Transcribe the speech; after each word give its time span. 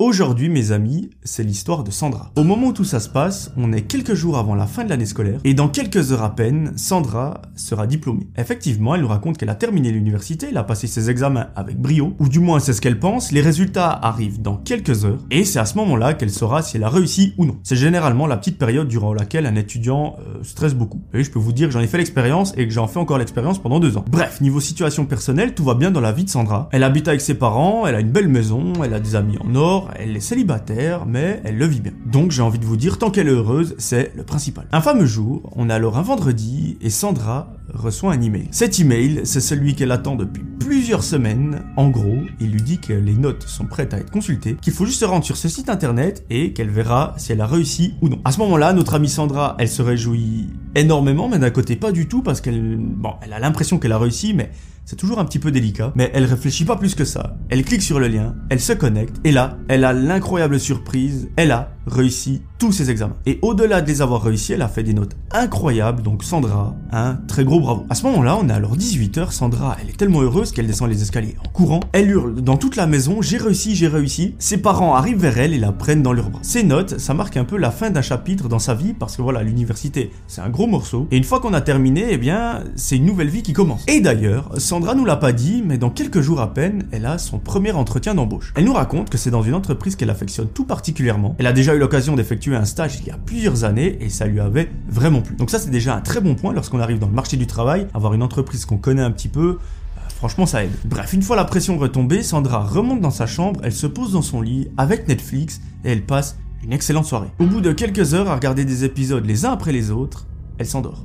Aujourd'hui, 0.00 0.48
mes 0.48 0.72
amis, 0.72 1.10
c'est 1.22 1.44
l'histoire 1.44 1.84
de 1.84 1.92
Sandra. 1.92 2.32
Au 2.34 2.42
moment 2.42 2.66
où 2.66 2.72
tout 2.72 2.82
ça 2.82 2.98
se 2.98 3.08
passe, 3.08 3.52
on 3.56 3.72
est 3.72 3.82
quelques 3.82 4.14
jours 4.14 4.36
avant 4.36 4.56
la 4.56 4.66
fin 4.66 4.82
de 4.82 4.88
l'année 4.88 5.06
scolaire, 5.06 5.38
et 5.44 5.54
dans 5.54 5.68
quelques 5.68 6.10
heures 6.10 6.24
à 6.24 6.34
peine, 6.34 6.72
Sandra 6.74 7.42
sera 7.54 7.86
diplômée. 7.86 8.26
Effectivement, 8.36 8.96
elle 8.96 9.02
nous 9.02 9.06
raconte 9.06 9.38
qu'elle 9.38 9.50
a 9.50 9.54
terminé 9.54 9.92
l'université, 9.92 10.48
elle 10.50 10.56
a 10.56 10.64
passé 10.64 10.88
ses 10.88 11.10
examens 11.10 11.46
avec 11.54 11.80
brio, 11.80 12.16
ou 12.18 12.28
du 12.28 12.40
moins 12.40 12.58
c'est 12.58 12.72
ce 12.72 12.80
qu'elle 12.80 12.98
pense, 12.98 13.30
les 13.30 13.40
résultats 13.40 13.88
arrivent 13.88 14.42
dans 14.42 14.56
quelques 14.56 15.04
heures, 15.04 15.20
et 15.30 15.44
c'est 15.44 15.60
à 15.60 15.64
ce 15.64 15.78
moment-là 15.78 16.14
qu'elle 16.14 16.32
saura 16.32 16.62
si 16.62 16.76
elle 16.76 16.82
a 16.82 16.88
réussi 16.88 17.32
ou 17.38 17.44
non. 17.44 17.58
C'est 17.62 17.76
généralement 17.76 18.26
la 18.26 18.36
petite 18.36 18.58
période 18.58 18.88
durant 18.88 19.14
laquelle 19.14 19.46
un 19.46 19.54
étudiant 19.54 20.16
euh, 20.18 20.42
stresse 20.42 20.74
beaucoup. 20.74 21.02
Et 21.14 21.22
je 21.22 21.30
peux 21.30 21.38
vous 21.38 21.52
dire 21.52 21.68
que 21.68 21.72
j'en 21.72 21.78
ai 21.78 21.86
fait 21.86 21.98
l'expérience 21.98 22.52
et 22.56 22.66
que 22.66 22.74
j'en 22.74 22.88
fais 22.88 22.98
encore 22.98 23.18
l'expérience 23.18 23.60
pendant 23.60 23.78
deux 23.78 23.96
ans. 23.96 24.04
Bref, 24.10 24.40
niveau 24.40 24.58
situation 24.58 25.06
personnelle, 25.06 25.54
tout 25.54 25.62
va 25.62 25.74
bien 25.74 25.92
dans 25.92 26.00
la 26.00 26.10
vie 26.10 26.24
de 26.24 26.30
Sandra. 26.30 26.68
Elle 26.72 26.82
habite 26.82 27.06
avec 27.06 27.20
ses 27.20 27.34
parents, 27.34 27.86
elle 27.86 27.94
a 27.94 28.00
une 28.00 28.10
belle 28.10 28.26
maison, 28.26 28.72
elle 28.82 28.92
a 28.92 28.98
des 28.98 29.14
amis 29.14 29.38
en 29.38 29.54
or, 29.54 29.83
elle 29.96 30.16
est 30.16 30.20
célibataire, 30.20 31.06
mais 31.06 31.40
elle 31.44 31.56
le 31.56 31.66
vit 31.66 31.80
bien. 31.80 31.92
Donc 32.06 32.30
j'ai 32.30 32.42
envie 32.42 32.58
de 32.58 32.64
vous 32.64 32.76
dire, 32.76 32.98
tant 32.98 33.10
qu'elle 33.10 33.28
est 33.28 33.32
heureuse, 33.32 33.74
c'est 33.78 34.12
le 34.14 34.22
principal. 34.22 34.66
Un 34.72 34.80
fameux 34.80 35.06
jour, 35.06 35.52
on 35.56 35.70
a 35.70 35.74
alors 35.74 35.98
un 35.98 36.02
vendredi, 36.02 36.78
et 36.80 36.90
Sandra 36.90 37.52
reçoit 37.72 38.12
un 38.12 38.20
email. 38.20 38.48
Cet 38.50 38.78
email, 38.80 39.22
c'est 39.24 39.40
celui 39.40 39.74
qu'elle 39.74 39.92
attend 39.92 40.16
depuis 40.16 40.44
plusieurs 40.58 41.02
semaines. 41.02 41.62
En 41.76 41.88
gros, 41.90 42.18
il 42.40 42.50
lui 42.50 42.62
dit 42.62 42.78
que 42.78 42.92
les 42.92 43.14
notes 43.14 43.44
sont 43.44 43.66
prêtes 43.66 43.94
à 43.94 43.98
être 43.98 44.10
consultées, 44.10 44.56
qu'il 44.60 44.72
faut 44.72 44.86
juste 44.86 45.00
se 45.00 45.04
rendre 45.04 45.24
sur 45.24 45.36
ce 45.36 45.48
site 45.48 45.68
internet 45.68 46.24
et 46.30 46.52
qu'elle 46.52 46.70
verra 46.70 47.14
si 47.16 47.32
elle 47.32 47.40
a 47.40 47.46
réussi 47.46 47.94
ou 48.00 48.08
non. 48.08 48.20
À 48.24 48.32
ce 48.32 48.38
moment-là, 48.40 48.72
notre 48.72 48.94
amie 48.94 49.08
Sandra, 49.08 49.56
elle 49.58 49.68
se 49.68 49.82
réjouit 49.82 50.48
énormément, 50.74 51.28
mais 51.28 51.38
d'un 51.38 51.50
côté 51.50 51.76
pas 51.76 51.92
du 51.92 52.08
tout 52.08 52.22
parce 52.22 52.40
qu'elle, 52.40 52.76
bon, 52.78 53.14
elle 53.22 53.32
a 53.32 53.38
l'impression 53.38 53.78
qu'elle 53.78 53.92
a 53.92 53.98
réussi, 53.98 54.34
mais 54.34 54.50
c'est 54.84 54.96
toujours 54.96 55.18
un 55.18 55.24
petit 55.24 55.38
peu 55.38 55.50
délicat, 55.50 55.92
mais 55.94 56.10
elle 56.14 56.24
réfléchit 56.24 56.64
pas 56.64 56.76
plus 56.76 56.94
que 56.94 57.04
ça. 57.04 57.36
Elle 57.48 57.64
clique 57.64 57.82
sur 57.82 57.98
le 57.98 58.08
lien, 58.08 58.34
elle 58.50 58.60
se 58.60 58.72
connecte, 58.74 59.16
et 59.24 59.32
là, 59.32 59.56
elle 59.68 59.84
a 59.84 59.92
l'incroyable 59.92 60.60
surprise, 60.60 61.28
elle 61.36 61.52
a 61.52 61.73
réussi 61.86 62.42
tous 62.58 62.72
ses 62.72 62.90
examens. 62.90 63.16
Et 63.26 63.38
au-delà 63.42 63.80
de 63.80 63.88
les 63.88 64.02
avoir 64.02 64.22
réussi, 64.22 64.52
elle 64.52 64.62
a 64.62 64.68
fait 64.68 64.82
des 64.82 64.94
notes 64.94 65.16
incroyables, 65.30 66.02
donc 66.02 66.24
Sandra, 66.24 66.74
un 66.92 67.14
très 67.14 67.44
gros 67.44 67.60
bravo. 67.60 67.84
À 67.90 67.94
ce 67.94 68.04
moment-là, 68.06 68.38
on 68.40 68.48
est 68.48 68.52
alors 68.52 68.76
18h, 68.76 69.32
Sandra, 69.32 69.76
elle 69.80 69.90
est 69.90 69.96
tellement 69.96 70.22
heureuse 70.22 70.52
qu'elle 70.52 70.66
descend 70.66 70.88
les 70.88 71.02
escaliers 71.02 71.36
en 71.44 71.48
courant, 71.48 71.80
elle 71.92 72.10
hurle 72.10 72.40
dans 72.40 72.56
toute 72.56 72.76
la 72.76 72.86
maison, 72.86 73.22
j'ai 73.22 73.36
réussi, 73.36 73.74
j'ai 73.74 73.88
réussi. 73.88 74.34
Ses 74.38 74.58
parents 74.58 74.94
arrivent 74.94 75.20
vers 75.20 75.38
elle 75.38 75.52
et 75.52 75.58
la 75.58 75.72
prennent 75.72 76.02
dans 76.02 76.12
leurs 76.12 76.30
bras. 76.30 76.40
Ces 76.42 76.62
notes, 76.62 76.98
ça 76.98 77.14
marque 77.14 77.36
un 77.36 77.44
peu 77.44 77.56
la 77.56 77.70
fin 77.70 77.90
d'un 77.90 78.02
chapitre 78.02 78.48
dans 78.48 78.58
sa 78.58 78.74
vie, 78.74 78.94
parce 78.94 79.16
que 79.16 79.22
voilà, 79.22 79.42
l'université, 79.42 80.10
c'est 80.26 80.40
un 80.40 80.50
gros 80.50 80.66
morceau. 80.66 81.08
Et 81.10 81.16
une 81.16 81.24
fois 81.24 81.40
qu'on 81.40 81.54
a 81.54 81.60
terminé, 81.60 82.06
eh 82.10 82.18
bien, 82.18 82.64
c'est 82.76 82.96
une 82.96 83.04
nouvelle 83.04 83.28
vie 83.28 83.42
qui 83.42 83.52
commence. 83.52 83.84
Et 83.88 84.00
d'ailleurs, 84.00 84.50
Sandra 84.58 84.94
nous 84.94 85.04
l'a 85.04 85.16
pas 85.16 85.32
dit, 85.32 85.62
mais 85.64 85.78
dans 85.78 85.90
quelques 85.90 86.20
jours 86.20 86.40
à 86.40 86.54
peine, 86.54 86.86
elle 86.92 87.06
a 87.06 87.18
son 87.18 87.38
premier 87.38 87.72
entretien 87.72 88.14
d'embauche. 88.14 88.52
Elle 88.56 88.64
nous 88.64 88.72
raconte 88.72 89.10
que 89.10 89.18
c'est 89.18 89.30
dans 89.30 89.42
une 89.42 89.54
entreprise 89.54 89.96
qu'elle 89.96 90.10
affectionne 90.10 90.48
tout 90.48 90.64
particulièrement. 90.64 91.34
Elle 91.38 91.46
a 91.46 91.52
déjà 91.52 91.73
l'occasion 91.78 92.14
d'effectuer 92.14 92.56
un 92.56 92.64
stage 92.64 92.98
il 93.00 93.06
y 93.06 93.10
a 93.10 93.18
plusieurs 93.18 93.64
années 93.64 93.98
et 94.00 94.08
ça 94.08 94.26
lui 94.26 94.40
avait 94.40 94.70
vraiment 94.88 95.22
plu. 95.22 95.36
Donc 95.36 95.50
ça 95.50 95.58
c'est 95.58 95.70
déjà 95.70 95.94
un 95.94 96.00
très 96.00 96.20
bon 96.20 96.34
point 96.34 96.52
lorsqu'on 96.52 96.80
arrive 96.80 96.98
dans 96.98 97.08
le 97.08 97.14
marché 97.14 97.36
du 97.36 97.46
travail, 97.46 97.86
avoir 97.94 98.14
une 98.14 98.22
entreprise 98.22 98.64
qu'on 98.64 98.78
connaît 98.78 99.02
un 99.02 99.10
petit 99.10 99.28
peu, 99.28 99.58
euh, 99.58 100.00
Franchement, 100.16 100.46
ça 100.46 100.64
aide. 100.64 100.70
Bref, 100.84 101.12
une 101.12 101.22
fois 101.22 101.36
la 101.36 101.44
pression 101.44 101.76
retombée, 101.76 102.22
Sandra 102.22 102.64
remonte 102.64 103.00
dans 103.00 103.10
sa 103.10 103.26
chambre, 103.26 103.60
elle 103.62 103.72
se 103.72 103.86
pose 103.86 104.12
dans 104.12 104.22
son 104.22 104.40
lit 104.40 104.68
avec 104.76 105.06
Netflix 105.06 105.60
et 105.84 105.92
elle 105.92 106.02
passe 106.02 106.38
une 106.62 106.72
excellente 106.72 107.04
soirée. 107.04 107.28
Au 107.38 107.44
bout 107.44 107.60
de 107.60 107.72
quelques 107.72 108.14
heures 108.14 108.30
à 108.30 108.34
regarder 108.34 108.64
des 108.64 108.84
épisodes 108.84 109.26
les 109.26 109.44
uns 109.44 109.52
après 109.52 109.72
les 109.72 109.90
autres, 109.90 110.26
elle 110.58 110.66
s'endort. 110.66 111.04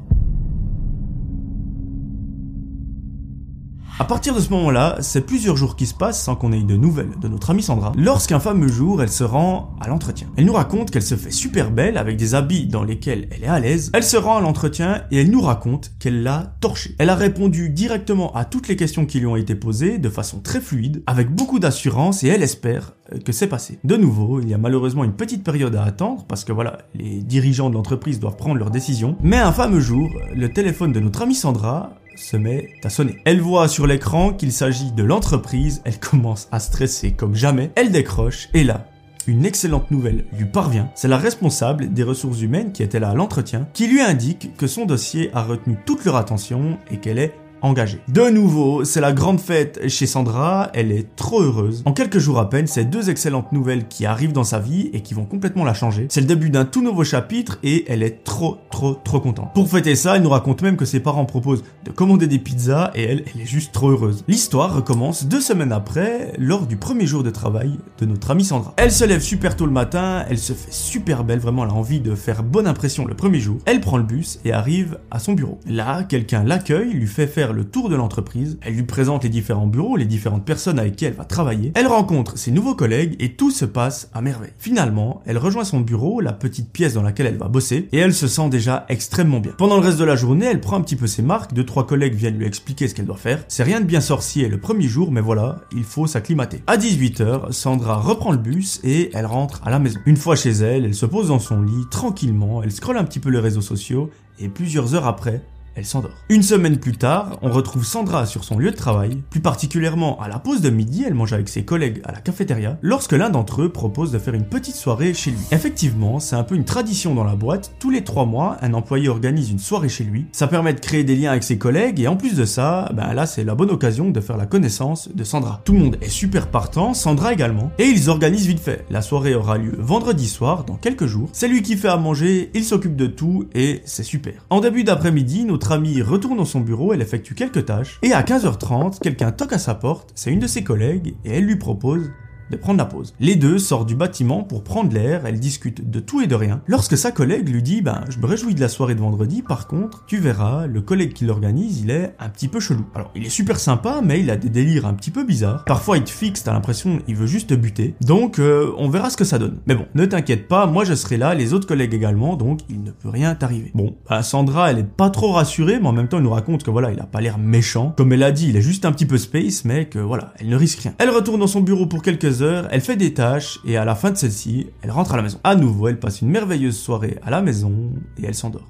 À 4.02 4.05
partir 4.05 4.33
de 4.33 4.39
ce 4.39 4.50
moment-là, 4.52 4.95
c'est 5.02 5.25
plusieurs 5.25 5.58
jours 5.58 5.75
qui 5.75 5.86
se 5.86 5.94
passent 5.94 6.23
sans 6.23 6.38
qu'on 6.38 6.53
ait 6.53 6.64
de 6.64 6.78
nouvelles 6.78 7.19
de 7.22 7.28
notre 7.28 7.50
amie 7.50 7.61
Sandra, 7.61 7.92
lorsqu'un 7.97 8.39
fameux 8.39 8.69
jour, 8.69 9.03
elle 9.03 9.09
se 9.09 9.25
rend 9.25 9.75
à 9.81 9.89
l'entretien. 9.89 10.28
Elle 10.38 10.45
nous 10.45 10.53
raconte 10.53 10.89
qu'elle 10.89 11.03
se 11.03 11.16
fait 11.16 11.31
super 11.31 11.69
belle 11.69 11.97
avec 11.97 12.16
des 12.16 12.33
habits 12.33 12.66
dans 12.66 12.86
lesquels 12.86 13.27
elle 13.30 13.44
est 13.44 13.47
à 13.47 13.59
l'aise. 13.59 13.92
Elle 13.94 14.05
se 14.05 14.16
rend 14.16 14.38
à 14.38 14.42
l'entretien 14.42 15.03
et 15.11 15.20
elle 15.20 15.30
nous 15.30 15.42
raconte 15.42 15.92
qu'elle 16.00 16.23
l'a 16.23 16.55
torché. 16.61 16.95
Elle 16.98 17.09
a 17.09 17.15
répondu 17.15 17.70
directement 17.70 18.33
à 18.36 18.45
toutes 18.45 18.70
les 18.70 18.77
questions 18.77 19.05
qui 19.05 19.20
lui 19.20 19.27
ont 19.27 19.36
été 19.36 19.54
posées 19.54 19.98
de 19.98 20.09
façon 20.09 20.39
très 20.39 20.61
fluide, 20.61 21.04
avec 21.05 21.30
beaucoup 21.30 21.59
d'assurance 21.59 22.23
et 22.23 22.30
elle 22.30 22.42
espère 22.42 22.93
euh, 23.14 23.20
que 23.20 23.33
c'est 23.33 23.48
passé. 23.48 23.80
De 23.83 23.98
nouveau, 23.98 24.39
il 24.39 24.48
y 24.48 24.54
a 24.54 24.58
malheureusement 24.58 25.04
une 25.04 25.14
petite 25.14 25.43
période 25.43 25.76
à 25.76 25.83
attendre 25.83 26.23
parce 26.26 26.45
que 26.45 26.54
voilà, 26.54 26.77
les 26.95 27.21
dirigeants 27.21 27.70
de 27.70 27.76
l'entreprise 27.76 28.21
doivent 28.21 28.38
prendre 28.38 28.55
leurs 28.55 28.71
décisions. 28.71 29.17
Mais 29.21 29.39
un 29.39 29.52
fameux 29.52 29.82
jour, 29.82 30.08
le 30.33 30.48
téléphone 30.48 30.93
de 30.93 31.02
notre 31.02 31.21
amie 31.21 31.36
Sandra 31.36 31.98
se 32.20 32.38
met 32.38 32.70
à 32.84 32.90
sonner. 32.90 33.18
Elle 33.26 33.42
voit 33.42 33.68
sur 33.68 33.88
l'écran 33.88 34.34
qu'il 34.34 34.52
s'agit 34.52 34.92
de 34.92 35.04
l'entreprise, 35.04 35.82
elle 35.86 36.00
commence 36.00 36.48
à 36.52 36.60
stresser 36.60 37.14
comme 37.14 37.36
jamais, 37.36 37.72
elle 37.76 37.92
décroche 37.92 38.50
et 38.54 38.64
là, 38.64 38.86
une 39.28 39.46
excellente 39.46 39.92
nouvelle 39.92 40.26
lui 40.38 40.46
parvient. 40.46 40.90
C'est 40.96 41.08
la 41.08 41.18
responsable 41.18 41.94
des 41.94 42.04
ressources 42.04 42.42
humaines 42.42 42.72
qui 42.72 42.84
était 42.84 43.00
là 43.00 43.10
à 43.10 43.16
l'entretien 43.16 43.68
qui 43.74 43.88
lui 43.88 44.02
indique 44.02 44.56
que 44.58 44.68
son 44.68 44.86
dossier 44.86 45.30
a 45.34 45.44
retenu 45.44 45.78
toute 45.86 46.06
leur 46.06 46.16
attention 46.16 46.78
et 46.92 46.98
qu'elle 46.98 47.20
est 47.20 47.36
De 47.61 48.30
nouveau, 48.30 48.86
c'est 48.86 49.02
la 49.02 49.11
grande 49.11 49.39
fête 49.39 49.89
chez 49.89 50.08
Sandra, 50.08 50.70
elle 50.73 50.92
est 50.92 51.15
trop 51.15 51.42
heureuse. 51.42 51.83
En 51.86 51.92
quelques 51.92 52.17
jours 52.17 52.39
à 52.39 52.49
peine, 52.49 52.67
c'est 52.67 52.86
deux 52.86 53.09
excellentes 53.09 53.52
nouvelles 53.52 53.87
qui 53.87 54.05
arrivent 54.05 54.31
dans 54.31 54.45
sa 54.45 54.59
vie 54.59 54.89
et 54.93 55.02
qui 55.02 55.14
vont 55.14 55.25
complètement 55.25 55.65
la 55.65 55.73
changer. 55.73 56.08
C'est 56.09 56.21
le 56.21 56.27
début 56.27 56.49
d'un 56.49 56.64
tout 56.64 56.81
nouveau 56.81 57.03
chapitre 57.03 57.59
et 57.64 57.86
elle 57.92 58.02
est 58.02 58.23
trop 58.23 58.58
trop 58.71 58.93
trop 58.93 59.20
contente. 59.20 59.53
Pour 59.53 59.70
fêter 59.70 59.95
ça, 59.95 60.15
elle 60.15 60.23
nous 60.23 60.30
raconte 60.30 60.61
même 60.61 60.77
que 60.77 60.86
ses 60.86 60.99
parents 61.02 61.25
proposent 61.25 61.64
de 61.83 61.92
commander 61.92 62.27
des 62.27 62.39
pizzas 62.39 62.92
et 62.95 63.03
elle, 63.03 63.23
elle 63.33 63.42
est 63.42 63.45
juste 63.45 63.73
trop 63.73 63.91
heureuse. 63.91 64.23
L'histoire 64.27 64.73
recommence 64.73 65.26
deux 65.26 65.41
semaines 65.41 65.73
après, 65.73 66.33
lors 66.37 66.65
du 66.65 66.77
premier 66.77 67.08
jour 67.08 67.23
de 67.23 67.30
travail 67.30 67.77
de 67.99 68.05
notre 68.05 68.31
amie 68.31 68.45
Sandra. 68.45 68.73
Elle 68.77 68.91
se 68.91 69.03
lève 69.03 69.21
super 69.21 69.55
tôt 69.55 69.65
le 69.65 69.71
matin, 69.71 70.26
elle 70.30 70.39
se 70.39 70.53
fait 70.53 70.71
super 70.71 71.23
belle, 71.23 71.39
vraiment 71.39 71.65
elle 71.65 71.71
a 71.71 71.76
envie 71.76 71.99
de 71.99 72.15
faire 72.15 72.41
bonne 72.41 72.67
impression 72.67 73.05
le 73.05 73.15
premier 73.15 73.39
jour. 73.39 73.58
Elle 73.65 73.81
prend 73.81 73.97
le 73.97 74.03
bus 74.03 74.39
et 74.45 74.53
arrive 74.53 74.97
à 75.11 75.20
son 75.20 75.33
bureau. 75.33 75.59
Là, 75.67 76.03
quelqu'un 76.03 76.43
l'accueille, 76.43 76.93
lui 76.93 77.08
fait 77.08 77.27
faire 77.27 77.48
le 77.54 77.65
tour 77.65 77.89
de 77.89 77.95
l'entreprise, 77.95 78.58
elle 78.61 78.73
lui 78.73 78.83
présente 78.83 79.23
les 79.23 79.30
différents 79.30 79.67
bureaux, 79.67 79.98
les 79.98 80.05
différentes 80.05 80.45
personnes 80.45 80.80
avec 80.80 80.95
qui 80.95 81.05
elle 81.05 81.14
va 81.14 81.26
travailler, 81.26 81.71
elle 81.76 81.87
rencontre 81.87 82.37
ses 82.37 82.52
nouveaux 82.52 82.76
collègues 82.76 83.15
et 83.20 83.33
tout 83.33 83.52
se 83.52 83.65
passe 83.65 84.10
à 84.14 84.21
merveille. 84.21 84.54
Finalement, 84.58 85.21
elle 85.26 85.37
rejoint 85.37 85.64
son 85.64 85.80
bureau, 85.80 86.21
la 86.21 86.33
petite 86.33 86.71
pièce 86.71 86.93
dans 86.93 87.02
laquelle 87.02 87.27
elle 87.27 87.38
va 87.38 87.48
bosser, 87.48 87.88
et 87.92 87.98
elle 87.98 88.14
se 88.14 88.27
sent 88.27 88.49
déjà 88.49 88.86
extrêmement 88.89 89.39
bien. 89.39 89.54
Pendant 89.58 89.77
le 89.77 89.86
reste 89.86 89.99
de 89.99 90.04
la 90.04 90.15
journée, 90.15 90.45
elle 90.45 90.61
prend 90.61 90.77
un 90.77 90.82
petit 90.82 90.95
peu 90.95 91.08
ses 91.08 91.21
marques, 91.21 91.54
deux 91.54 91.65
trois 91.65 91.86
collègues 91.86 92.15
viennent 92.15 92.38
lui 92.38 92.45
expliquer 92.45 92.88
ce 92.88 92.95
qu'elle 92.95 93.05
doit 93.05 93.17
faire. 93.17 93.43
C'est 93.48 93.64
rien 93.64 93.82
de 93.82 93.86
bien 93.86 94.02
sorcier 94.02 94.48
le 94.48 94.59
premier 94.59 94.88
jour, 94.88 95.11
mais 95.11 95.21
voilà, 95.21 95.61
il 95.76 95.83
faut 95.83 96.08
s'acclimater. 96.08 96.61
À 96.67 96.77
18h, 96.77 97.52
Sandra 97.52 97.98
reprend 97.98 98.32
le 98.32 98.38
bus 98.38 98.80
et 98.83 99.11
elle 99.14 99.26
rentre 99.26 99.61
à 99.65 99.70
la 99.70 99.80
maison. 99.80 99.99
Une 100.05 100.17
fois 100.17 100.36
chez 100.36 100.52
elle, 100.52 100.86
elle 100.86 100.95
se 100.95 101.05
pose 101.05 101.27
dans 101.30 101.39
son 101.39 101.61
lit 101.61 101.86
tranquillement, 101.89 102.64
elle 102.64 102.71
scrolle 102.71 102.98
un 102.98 103.04
petit 103.04 103.20
peu 103.20 103.30
les 103.30 103.39
réseaux 103.39 103.61
sociaux 103.61 104.09
et 104.39 104.49
plusieurs 104.49 104.95
heures 104.95 105.08
après, 105.08 105.42
s'endort. 105.86 106.12
Une 106.30 106.44
semaine 106.44 106.78
plus 106.78 106.98
tard, 106.98 107.38
on 107.42 107.50
retrouve 107.50 107.86
Sandra 107.86 108.26
sur 108.26 108.44
son 108.44 108.58
lieu 108.58 108.72
de 108.72 108.76
travail, 108.76 109.22
plus 109.30 109.40
particulièrement 109.40 110.20
à 110.22 110.28
la 110.28 110.40
pause 110.40 110.62
de 110.62 110.70
midi, 110.70 111.04
elle 111.06 111.14
mange 111.14 111.34
avec 111.34 111.50
ses 111.50 111.64
collègues 111.64 112.02
à 112.04 112.12
la 112.12 112.20
cafétéria, 112.20 112.78
lorsque 112.82 113.14
l'un 113.14 113.30
d'entre 113.30 113.62
eux 113.62 113.70
propose 113.70 114.12
de 114.12 114.20
faire 114.20 114.34
une 114.34 114.45
petite 114.45 114.76
soirée 114.76 115.14
chez 115.14 115.32
lui. 115.32 115.39
Effectivement, 115.52 116.20
c'est 116.20 116.36
un 116.36 116.44
peu 116.44 116.56
une 116.56 116.66
tradition 116.66 117.16
dans 117.16 117.23
la 117.23 117.36
boîte, 117.36 117.73
tous 117.80 117.89
les 117.89 118.04
trois 118.04 118.26
mois, 118.26 118.58
un 118.62 118.73
employé 118.73 119.10
organise 119.10 119.52
une 119.52 119.60
soirée 119.60 119.89
chez 119.89 120.04
lui, 120.04 120.26
ça 120.32 120.48
permet 120.48 120.73
de 120.73 120.80
créer 120.80 121.04
des 121.04 121.16
liens 121.16 121.32
avec 121.32 121.44
ses 121.44 121.58
collègues, 121.58 122.00
et 122.00 122.08
en 122.08 122.16
plus 122.16 122.36
de 122.36 122.45
ça, 122.45 122.89
ben 122.94 123.14
là 123.14 123.26
c'est 123.26 123.44
la 123.44 123.56
bonne 123.56 123.72
occasion 123.72 124.10
de 124.10 124.22
faire 124.22 124.38
la 124.38 124.45
connaissance 124.45 125.10
de 125.14 125.23
Sandra. 125.23 125.62
Tout 125.66 125.73
le 125.73 125.80
monde 125.80 125.98
est 126.02 126.10
super 126.10 126.48
partant, 126.48 126.94
Sandra 126.94 127.34
également, 127.34 127.72
et 127.78 127.86
ils 127.86 128.10
organisent 128.10 128.48
vite 128.48 128.60
fait. 128.60 128.86
La 128.89 129.01
soirée 129.01 129.36
aura 129.36 129.57
lieu 129.57 129.75
vendredi 129.78 130.28
soir, 130.28 130.63
dans 130.66 130.75
quelques 130.75 131.06
jours, 131.06 131.30
c'est 131.34 131.48
lui 131.48 131.62
qui 131.62 131.78
fait 131.78 131.88
à 131.88 131.98
manger, 131.98 132.51
il 132.54 132.63
s'occupe 132.63 132.95
de 132.95 133.07
tout, 133.07 133.48
et 133.54 133.81
c'est 133.86 134.04
super. 134.04 134.45
En 134.50 134.60
début 134.60 134.84
d'après-midi, 134.84 135.45
notre 135.45 135.69
retourne 135.75 136.38
dans 136.38 136.46
son 136.46 136.62
bureau, 136.62 136.94
elle 136.94 137.02
effectue 137.02 137.36
quelques 137.36 137.66
tâches, 137.66 138.00
et 138.02 138.13
à 138.13 138.22
15h30, 138.22 139.00
quelqu'un 139.00 139.31
toque 139.31 139.54
à 139.54 139.60
sa 139.60 139.75
porte, 139.75 140.12
c'est 140.16 140.31
une 140.31 140.40
de 140.40 140.48
ses 140.48 140.63
collègues, 140.63 141.16
et 141.25 141.38
elle 141.38 141.46
lui 141.46 141.57
propose 141.57 142.12
de 142.50 142.57
prendre 142.57 142.77
la 142.77 142.86
pause. 142.86 143.13
Les 143.19 143.36
deux 143.36 143.60
sortent 143.60 143.88
du 143.88 143.95
bâtiment 143.95 144.44
pour 144.44 144.63
prendre 144.63 144.94
l'air, 144.94 145.25
elles 145.25 145.39
discutent 145.39 145.89
de 145.89 146.00
tout 146.00 146.21
et 146.21 146.27
de 146.27 146.35
rien, 146.35 146.62
lorsque 146.68 146.97
sa 146.97 147.12
collègue 147.12 147.50
lui 147.50 147.63
dit 147.63 147.81
ben 147.81 148.03
je 148.09 148.19
me 148.19 148.25
réjouis 148.25 148.56
de 148.56 148.62
la 148.62 148.69
soirée 148.69 148.95
de 148.95 149.01
vendredi, 149.01 149.41
par 149.41 149.68
contre, 149.68 150.03
tu 150.07 150.18
verras, 150.18 150.68
le 150.68 150.81
collègue 150.81 151.13
qui 151.13 151.25
l'organise, 151.25 151.81
il 151.81 151.91
est 151.91 152.15
un 152.19 152.29
petit 152.29 152.47
peu 152.47 152.59
chelou. 152.59 152.85
Alors, 152.95 153.12
il 153.15 153.25
est 153.25 153.29
super 153.29 153.59
sympa, 153.59 154.01
mais 154.03 154.19
il 154.19 154.29
a 154.29 154.35
des 154.35 154.50
délires 154.50 154.85
un 154.85 154.94
petit 154.94 155.12
peu 155.12 155.24
bizarres. 155.24 155.63
Parfois, 155.65 155.97
il 155.97 156.03
te 156.03 156.09
fixe, 156.09 156.44
t'as 156.44 156.53
l'impression 156.53 157.00
il 157.07 157.15
veut 157.15 157.27
juste 157.27 157.50
te 157.50 157.53
buter. 157.53 157.95
Donc, 158.01 158.39
euh, 158.39 158.71
on 158.77 158.89
verra 158.89 159.09
ce 159.09 159.18
que 159.18 159.24
ça 159.24 159.39
donne. 159.39 159.59
Mais 159.65 159.75
bon, 159.75 159.85
ne 159.95 160.06
t'inquiète 160.06 160.47
pas, 160.47 160.65
moi 160.65 160.83
je 160.83 160.94
serai 160.94 161.18
là, 161.18 161.33
les 161.33 161.53
autres 161.53 161.68
collègues 161.68 161.94
également, 161.94 162.35
donc 162.35 162.62
il 162.69 162.83
ne 162.83 162.91
peut 162.91 163.09
rien 163.09 163.35
t'arriver. 163.35 163.71
Bon, 163.74 163.95
ben, 164.09 164.21
Sandra, 164.21 164.71
elle 164.71 164.79
est 164.79 164.83
pas 164.83 165.09
trop 165.09 165.31
rassurée, 165.31 165.79
mais 165.79 165.88
en 165.88 165.91
même 165.91 166.07
temps, 166.07 166.18
elle 166.18 166.24
nous 166.24 166.29
raconte 166.29 166.63
que 166.63 166.71
voilà, 166.71 166.91
il 166.91 167.00
a 167.00 167.06
pas 167.06 167.21
l'air 167.21 167.38
méchant. 167.38 167.94
Comme 167.97 168.13
elle 168.13 168.24
a 168.24 168.31
dit, 168.31 168.50
il 168.50 168.56
est 168.56 168.62
juste 168.62 168.85
un 168.85 168.91
petit 168.91 169.06
peu 169.06 169.18
space, 169.18 169.65
mais 169.65 169.85
que 169.85 170.00
voilà, 170.00 170.33
elle 170.39 170.50
ne 170.50 170.56
risque 170.56 170.79
rien. 170.79 170.94
Elle 170.97 171.09
retourne 171.09 171.39
dans 171.39 171.47
son 171.47 171.62
bureau 171.62 171.85
pour 171.85 172.01
quelques 172.01 172.38
elle 172.41 172.81
fait 172.81 172.95
des 172.95 173.13
tâches 173.13 173.59
et 173.65 173.77
à 173.77 173.86
la 173.86 173.95
fin 173.95 174.12
de 174.12 174.18
celle-ci, 174.18 174.68
elle 174.81 174.91
rentre 174.91 175.13
à 175.13 175.18
la 175.18 175.24
maison. 175.24 175.39
À 175.44 175.56
nouveau, 175.56 175.88
elle 175.88 176.00
passe 176.00 176.21
une 176.21 176.30
merveilleuse 176.30 176.77
soirée 176.77 177.18
à 177.24 177.30
la 177.30 177.41
maison 177.41 177.91
et 178.18 178.25
elle 178.25 178.36
s'endort. 178.36 178.68